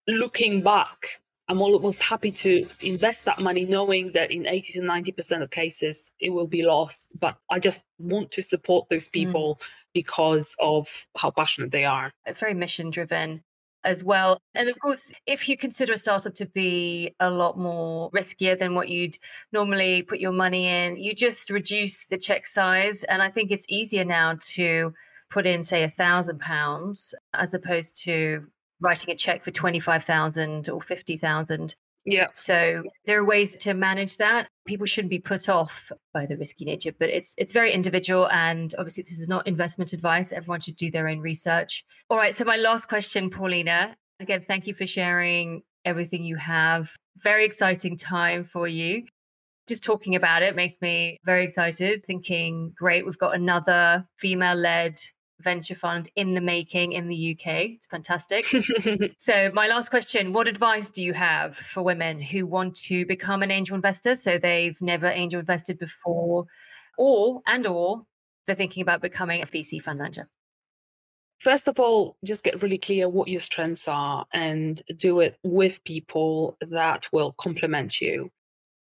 looking 0.07 0.61
back, 0.61 1.21
I'm 1.47 1.61
almost 1.61 2.01
happy 2.01 2.31
to 2.31 2.65
invest 2.81 3.25
that 3.25 3.39
money 3.39 3.65
knowing 3.65 4.13
that 4.13 4.31
in 4.31 4.47
80 4.47 4.73
to 4.73 4.81
90% 4.81 5.41
of 5.41 5.49
cases 5.49 6.13
it 6.19 6.29
will 6.29 6.47
be 6.47 6.63
lost. 6.63 7.19
But 7.19 7.37
I 7.49 7.59
just 7.59 7.83
want 7.99 8.31
to 8.31 8.41
support 8.41 8.87
those 8.89 9.09
mm. 9.09 9.11
people 9.11 9.55
mm. 9.59 9.69
because 9.93 10.55
of 10.59 11.07
how 11.17 11.31
passionate 11.31 11.71
they 11.71 11.83
are. 11.83 12.11
It's 12.25 12.39
very 12.39 12.53
mission 12.53 12.89
driven 12.89 13.43
as 13.83 14.03
well. 14.03 14.39
And 14.55 14.69
of 14.69 14.79
course, 14.79 15.11
if 15.25 15.49
you 15.49 15.57
consider 15.57 15.93
a 15.93 15.97
startup 15.97 16.35
to 16.35 16.45
be 16.45 17.15
a 17.19 17.29
lot 17.29 17.57
more 17.57 18.09
riskier 18.11 18.57
than 18.57 18.73
what 18.73 18.87
you'd 18.87 19.17
normally 19.51 20.03
put 20.03 20.19
your 20.19 20.31
money 20.31 20.67
in, 20.67 20.95
you 20.95 21.13
just 21.13 21.49
reduce 21.49 22.05
the 22.05 22.17
check 22.17 22.47
size. 22.47 23.03
And 23.05 23.21
I 23.21 23.29
think 23.29 23.51
it's 23.51 23.65
easier 23.67 24.05
now 24.05 24.37
to 24.53 24.93
put 25.31 25.47
in, 25.47 25.63
say, 25.63 25.83
a 25.83 25.89
thousand 25.89 26.39
pounds 26.39 27.15
as 27.33 27.53
opposed 27.53 28.03
to 28.03 28.43
writing 28.81 29.11
a 29.11 29.15
check 29.15 29.43
for 29.43 29.51
25,000 29.51 30.69
or 30.69 30.81
50,000. 30.81 31.75
Yeah. 32.03 32.27
So 32.33 32.83
there 33.05 33.19
are 33.19 33.25
ways 33.25 33.55
to 33.57 33.73
manage 33.73 34.17
that. 34.17 34.47
People 34.65 34.87
shouldn't 34.87 35.11
be 35.11 35.19
put 35.19 35.47
off 35.47 35.91
by 36.13 36.25
the 36.25 36.37
risky 36.37 36.65
nature, 36.65 36.91
but 36.97 37.09
it's 37.09 37.35
it's 37.37 37.53
very 37.53 37.71
individual 37.71 38.27
and 38.31 38.73
obviously 38.79 39.03
this 39.03 39.19
is 39.19 39.29
not 39.29 39.47
investment 39.47 39.93
advice. 39.93 40.31
Everyone 40.31 40.61
should 40.61 40.77
do 40.77 40.89
their 40.89 41.07
own 41.07 41.19
research. 41.19 41.85
All 42.09 42.17
right, 42.17 42.33
so 42.33 42.43
my 42.43 42.57
last 42.57 42.87
question 42.87 43.29
Paulina. 43.29 43.95
Again, 44.19 44.43
thank 44.47 44.65
you 44.67 44.73
for 44.73 44.87
sharing 44.87 45.61
everything 45.85 46.23
you 46.23 46.37
have. 46.37 46.91
Very 47.17 47.45
exciting 47.45 47.97
time 47.97 48.45
for 48.45 48.67
you. 48.67 49.05
Just 49.67 49.83
talking 49.83 50.15
about 50.15 50.41
it 50.41 50.55
makes 50.55 50.81
me 50.81 51.19
very 51.23 51.43
excited, 51.43 52.03
thinking, 52.03 52.73
great, 52.75 53.05
we've 53.05 53.17
got 53.17 53.35
another 53.35 54.05
female 54.17 54.55
led 54.55 54.99
venture 55.41 55.75
fund 55.75 56.09
in 56.15 56.33
the 56.33 56.41
making 56.41 56.93
in 56.93 57.07
the 57.07 57.31
UK. 57.31 57.47
It's 57.71 57.87
fantastic. 57.87 58.45
so, 59.17 59.51
my 59.53 59.67
last 59.67 59.89
question 59.89 60.33
What 60.33 60.47
advice 60.47 60.91
do 60.91 61.03
you 61.03 61.13
have 61.13 61.55
for 61.55 61.83
women 61.83 62.21
who 62.21 62.45
want 62.45 62.75
to 62.83 63.05
become 63.05 63.43
an 63.43 63.51
angel 63.51 63.75
investor? 63.75 64.15
So, 64.15 64.37
they've 64.37 64.79
never 64.81 65.07
angel 65.07 65.39
invested 65.39 65.77
before, 65.77 66.45
or, 66.97 67.41
and 67.47 67.67
or, 67.67 68.05
they're 68.45 68.55
thinking 68.55 68.81
about 68.81 69.01
becoming 69.01 69.41
a 69.41 69.45
VC 69.45 69.81
fund 69.81 69.99
manager? 69.99 70.27
First 71.39 71.67
of 71.67 71.79
all, 71.79 72.17
just 72.23 72.43
get 72.43 72.61
really 72.61 72.77
clear 72.77 73.09
what 73.09 73.27
your 73.27 73.41
strengths 73.41 73.87
are 73.87 74.25
and 74.31 74.79
do 74.95 75.21
it 75.21 75.37
with 75.43 75.83
people 75.83 76.55
that 76.61 77.07
will 77.11 77.33
complement 77.33 77.99
you 77.99 78.29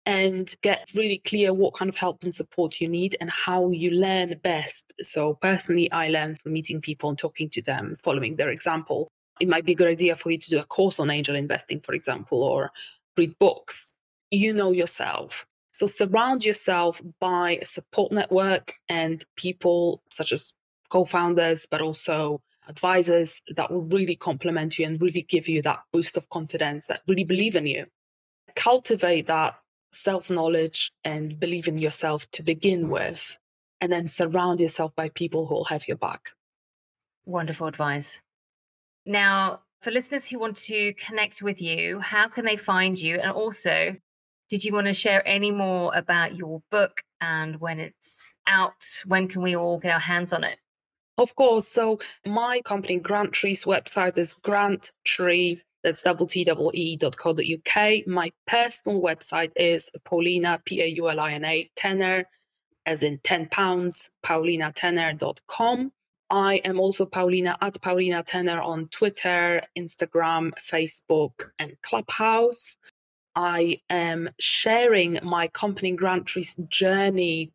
and 0.05 0.55
get 0.61 0.89
really 0.95 1.19
clear 1.19 1.53
what 1.53 1.73
kind 1.73 1.89
of 1.89 1.95
help 1.95 2.23
and 2.23 2.33
support 2.33 2.81
you 2.81 2.87
need 2.87 3.15
and 3.21 3.29
how 3.29 3.69
you 3.69 3.91
learn 3.91 4.39
best. 4.43 4.93
So, 5.01 5.35
personally, 5.35 5.91
I 5.91 6.09
learn 6.09 6.37
from 6.37 6.53
meeting 6.53 6.81
people 6.81 7.09
and 7.09 7.17
talking 7.17 7.49
to 7.49 7.61
them, 7.61 7.95
following 8.01 8.35
their 8.35 8.49
example. 8.49 9.07
It 9.39 9.47
might 9.47 9.65
be 9.65 9.73
a 9.73 9.75
good 9.75 9.87
idea 9.87 10.15
for 10.15 10.31
you 10.31 10.37
to 10.37 10.49
do 10.49 10.59
a 10.59 10.63
course 10.63 10.99
on 10.99 11.09
angel 11.09 11.35
investing, 11.35 11.79
for 11.81 11.93
example, 11.93 12.41
or 12.43 12.71
read 13.17 13.37
books. 13.39 13.95
You 14.31 14.53
know 14.53 14.71
yourself. 14.71 15.45
So, 15.71 15.85
surround 15.85 16.43
yourself 16.45 17.01
by 17.19 17.59
a 17.61 17.65
support 17.65 18.11
network 18.11 18.73
and 18.89 19.23
people 19.35 20.01
such 20.09 20.31
as 20.31 20.53
co 20.89 21.05
founders, 21.05 21.67
but 21.69 21.81
also 21.81 22.41
advisors 22.67 23.41
that 23.55 23.71
will 23.71 23.81
really 23.81 24.15
complement 24.15 24.79
you 24.79 24.85
and 24.85 25.01
really 25.01 25.23
give 25.23 25.47
you 25.47 25.61
that 25.61 25.79
boost 25.91 26.17
of 26.17 26.29
confidence 26.29 26.87
that 26.87 27.01
really 27.07 27.23
believe 27.23 27.55
in 27.55 27.65
you. 27.67 27.85
Cultivate 28.55 29.27
that 29.27 29.55
self 29.91 30.29
knowledge 30.29 30.91
and 31.03 31.39
believe 31.39 31.67
in 31.67 31.77
yourself 31.77 32.29
to 32.31 32.43
begin 32.43 32.89
with, 32.89 33.37
and 33.79 33.91
then 33.91 34.07
surround 34.07 34.59
yourself 34.61 34.95
by 34.95 35.09
people 35.09 35.45
who 35.45 35.55
will 35.55 35.65
have 35.65 35.87
your 35.87 35.97
back. 35.97 36.31
Wonderful 37.25 37.67
advice. 37.67 38.21
Now, 39.05 39.61
for 39.81 39.91
listeners 39.91 40.27
who 40.27 40.39
want 40.39 40.57
to 40.57 40.93
connect 40.93 41.41
with 41.41 41.61
you, 41.61 41.99
how 41.99 42.27
can 42.27 42.45
they 42.45 42.55
find 42.55 42.99
you? 42.99 43.19
And 43.19 43.31
also, 43.31 43.95
did 44.49 44.63
you 44.63 44.73
want 44.73 44.87
to 44.87 44.93
share 44.93 45.27
any 45.27 45.51
more 45.51 45.91
about 45.95 46.35
your 46.35 46.61
book 46.69 47.01
and 47.19 47.59
when 47.59 47.79
it's 47.79 48.35
out? 48.45 49.01
When 49.05 49.27
can 49.27 49.41
we 49.41 49.55
all 49.55 49.79
get 49.79 49.91
our 49.91 49.99
hands 49.99 50.33
on 50.33 50.43
it? 50.43 50.57
Of 51.17 51.35
course. 51.35 51.67
So, 51.67 51.99
my 52.25 52.61
company, 52.65 52.99
GrantTree's 52.99 53.63
website 53.63 54.17
is 54.17 54.33
Grant 54.43 54.91
Tree 55.03 55.61
that's 55.83 56.01
www.co.uk. 56.03 57.77
My 58.07 58.31
personal 58.47 59.01
website 59.01 59.51
is 59.55 59.89
Paulina, 60.05 60.61
P 60.65 60.81
A 60.81 60.87
U 60.87 61.09
L 61.09 61.19
I 61.19 61.33
N 61.33 61.45
A, 61.45 61.69
Tenner, 61.75 62.25
as 62.85 63.03
in 63.03 63.19
10 63.23 63.49
pounds, 63.49 64.11
paulinatenner.com. 64.25 65.91
I 66.29 66.55
am 66.63 66.79
also 66.79 67.05
Paulina 67.05 67.57
at 67.61 67.81
Paulina 67.81 68.23
Tenner 68.23 68.61
on 68.61 68.87
Twitter, 68.87 69.61
Instagram, 69.77 70.51
Facebook, 70.61 71.49
and 71.59 71.75
Clubhouse. 71.81 72.77
I 73.35 73.81
am 73.89 74.29
sharing 74.39 75.19
my 75.23 75.47
company 75.49 75.95
GrantTree's 75.95 76.55
journey 76.69 77.51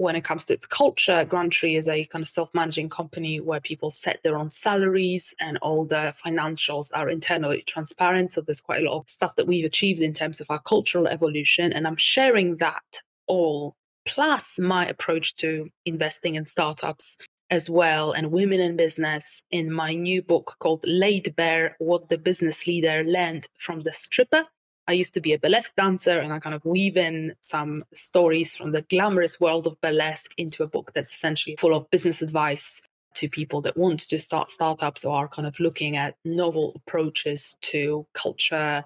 when 0.00 0.16
it 0.16 0.24
comes 0.24 0.46
to 0.46 0.54
its 0.54 0.64
culture, 0.64 1.26
GrantTree 1.26 1.76
is 1.76 1.86
a 1.86 2.06
kind 2.06 2.22
of 2.22 2.28
self-managing 2.28 2.88
company 2.88 3.38
where 3.38 3.60
people 3.60 3.90
set 3.90 4.22
their 4.22 4.38
own 4.38 4.48
salaries 4.48 5.34
and 5.40 5.58
all 5.58 5.84
the 5.84 6.14
financials 6.24 6.90
are 6.94 7.10
internally 7.10 7.62
transparent. 7.66 8.32
So 8.32 8.40
there's 8.40 8.62
quite 8.62 8.80
a 8.80 8.90
lot 8.90 8.98
of 8.98 9.10
stuff 9.10 9.36
that 9.36 9.46
we've 9.46 9.66
achieved 9.66 10.00
in 10.00 10.14
terms 10.14 10.40
of 10.40 10.50
our 10.50 10.58
cultural 10.58 11.06
evolution. 11.06 11.74
And 11.74 11.86
I'm 11.86 11.98
sharing 11.98 12.56
that 12.56 13.02
all, 13.26 13.76
plus 14.06 14.58
my 14.58 14.86
approach 14.86 15.36
to 15.36 15.68
investing 15.84 16.34
in 16.34 16.46
startups 16.46 17.18
as 17.50 17.68
well 17.68 18.12
and 18.12 18.32
women 18.32 18.58
in 18.60 18.76
business 18.76 19.42
in 19.50 19.70
my 19.70 19.92
new 19.92 20.22
book 20.22 20.56
called 20.60 20.82
Laid 20.86 21.36
Bare 21.36 21.76
What 21.78 22.08
the 22.08 22.16
Business 22.16 22.66
Leader 22.66 23.04
Learned 23.04 23.48
from 23.58 23.80
the 23.80 23.92
Stripper 23.92 24.44
I 24.90 24.94
used 24.94 25.14
to 25.14 25.20
be 25.20 25.32
a 25.32 25.38
burlesque 25.38 25.76
dancer 25.76 26.18
and 26.18 26.32
I 26.32 26.40
kind 26.40 26.52
of 26.52 26.64
weave 26.64 26.96
in 26.96 27.36
some 27.42 27.84
stories 27.94 28.56
from 28.56 28.72
the 28.72 28.82
glamorous 28.82 29.38
world 29.38 29.68
of 29.68 29.80
burlesque 29.80 30.34
into 30.36 30.64
a 30.64 30.66
book 30.66 30.90
that's 30.92 31.14
essentially 31.14 31.54
full 31.60 31.76
of 31.76 31.88
business 31.92 32.22
advice 32.22 32.88
to 33.14 33.28
people 33.28 33.60
that 33.60 33.76
want 33.76 34.00
to 34.00 34.18
start 34.18 34.50
startups 34.50 35.04
or 35.04 35.16
are 35.16 35.28
kind 35.28 35.46
of 35.46 35.60
looking 35.60 35.96
at 35.96 36.16
novel 36.24 36.72
approaches 36.74 37.54
to 37.60 38.04
culture, 38.14 38.84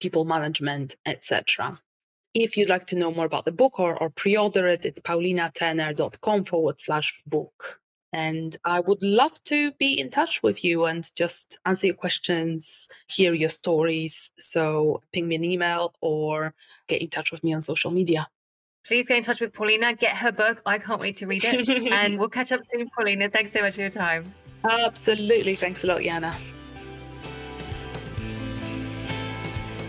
people 0.00 0.24
management, 0.24 0.96
etc. 1.06 1.78
If 2.34 2.56
you'd 2.56 2.68
like 2.68 2.88
to 2.88 2.96
know 2.96 3.12
more 3.12 3.26
about 3.26 3.44
the 3.44 3.52
book 3.52 3.78
or, 3.78 3.96
or 4.02 4.10
pre 4.10 4.36
order 4.36 4.66
it, 4.66 4.84
it's 4.84 4.98
paulinatenner.com 4.98 6.44
forward 6.44 6.80
slash 6.80 7.22
book. 7.24 7.80
And 8.12 8.56
I 8.64 8.80
would 8.80 9.02
love 9.02 9.42
to 9.44 9.70
be 9.72 9.98
in 10.00 10.10
touch 10.10 10.42
with 10.42 10.64
you 10.64 10.86
and 10.86 11.08
just 11.14 11.58
answer 11.64 11.86
your 11.86 11.96
questions, 11.96 12.88
hear 13.08 13.34
your 13.34 13.48
stories. 13.48 14.30
So 14.38 15.00
ping 15.12 15.28
me 15.28 15.36
an 15.36 15.44
email 15.44 15.94
or 16.00 16.54
get 16.88 17.00
in 17.00 17.08
touch 17.08 17.30
with 17.30 17.44
me 17.44 17.54
on 17.54 17.62
social 17.62 17.90
media. 17.90 18.28
Please 18.86 19.06
get 19.06 19.18
in 19.18 19.22
touch 19.22 19.40
with 19.40 19.52
Paulina, 19.52 19.94
get 19.94 20.16
her 20.16 20.32
book. 20.32 20.60
I 20.66 20.78
can't 20.78 21.00
wait 21.00 21.16
to 21.18 21.26
read 21.26 21.44
it. 21.44 21.92
and 21.92 22.18
we'll 22.18 22.28
catch 22.28 22.50
up 22.50 22.60
soon, 22.68 22.88
Paulina. 22.96 23.28
Thanks 23.28 23.52
so 23.52 23.60
much 23.60 23.74
for 23.74 23.82
your 23.82 23.90
time. 23.90 24.34
Absolutely. 24.68 25.54
Thanks 25.54 25.84
a 25.84 25.86
lot, 25.86 26.00
Yana. 26.00 26.34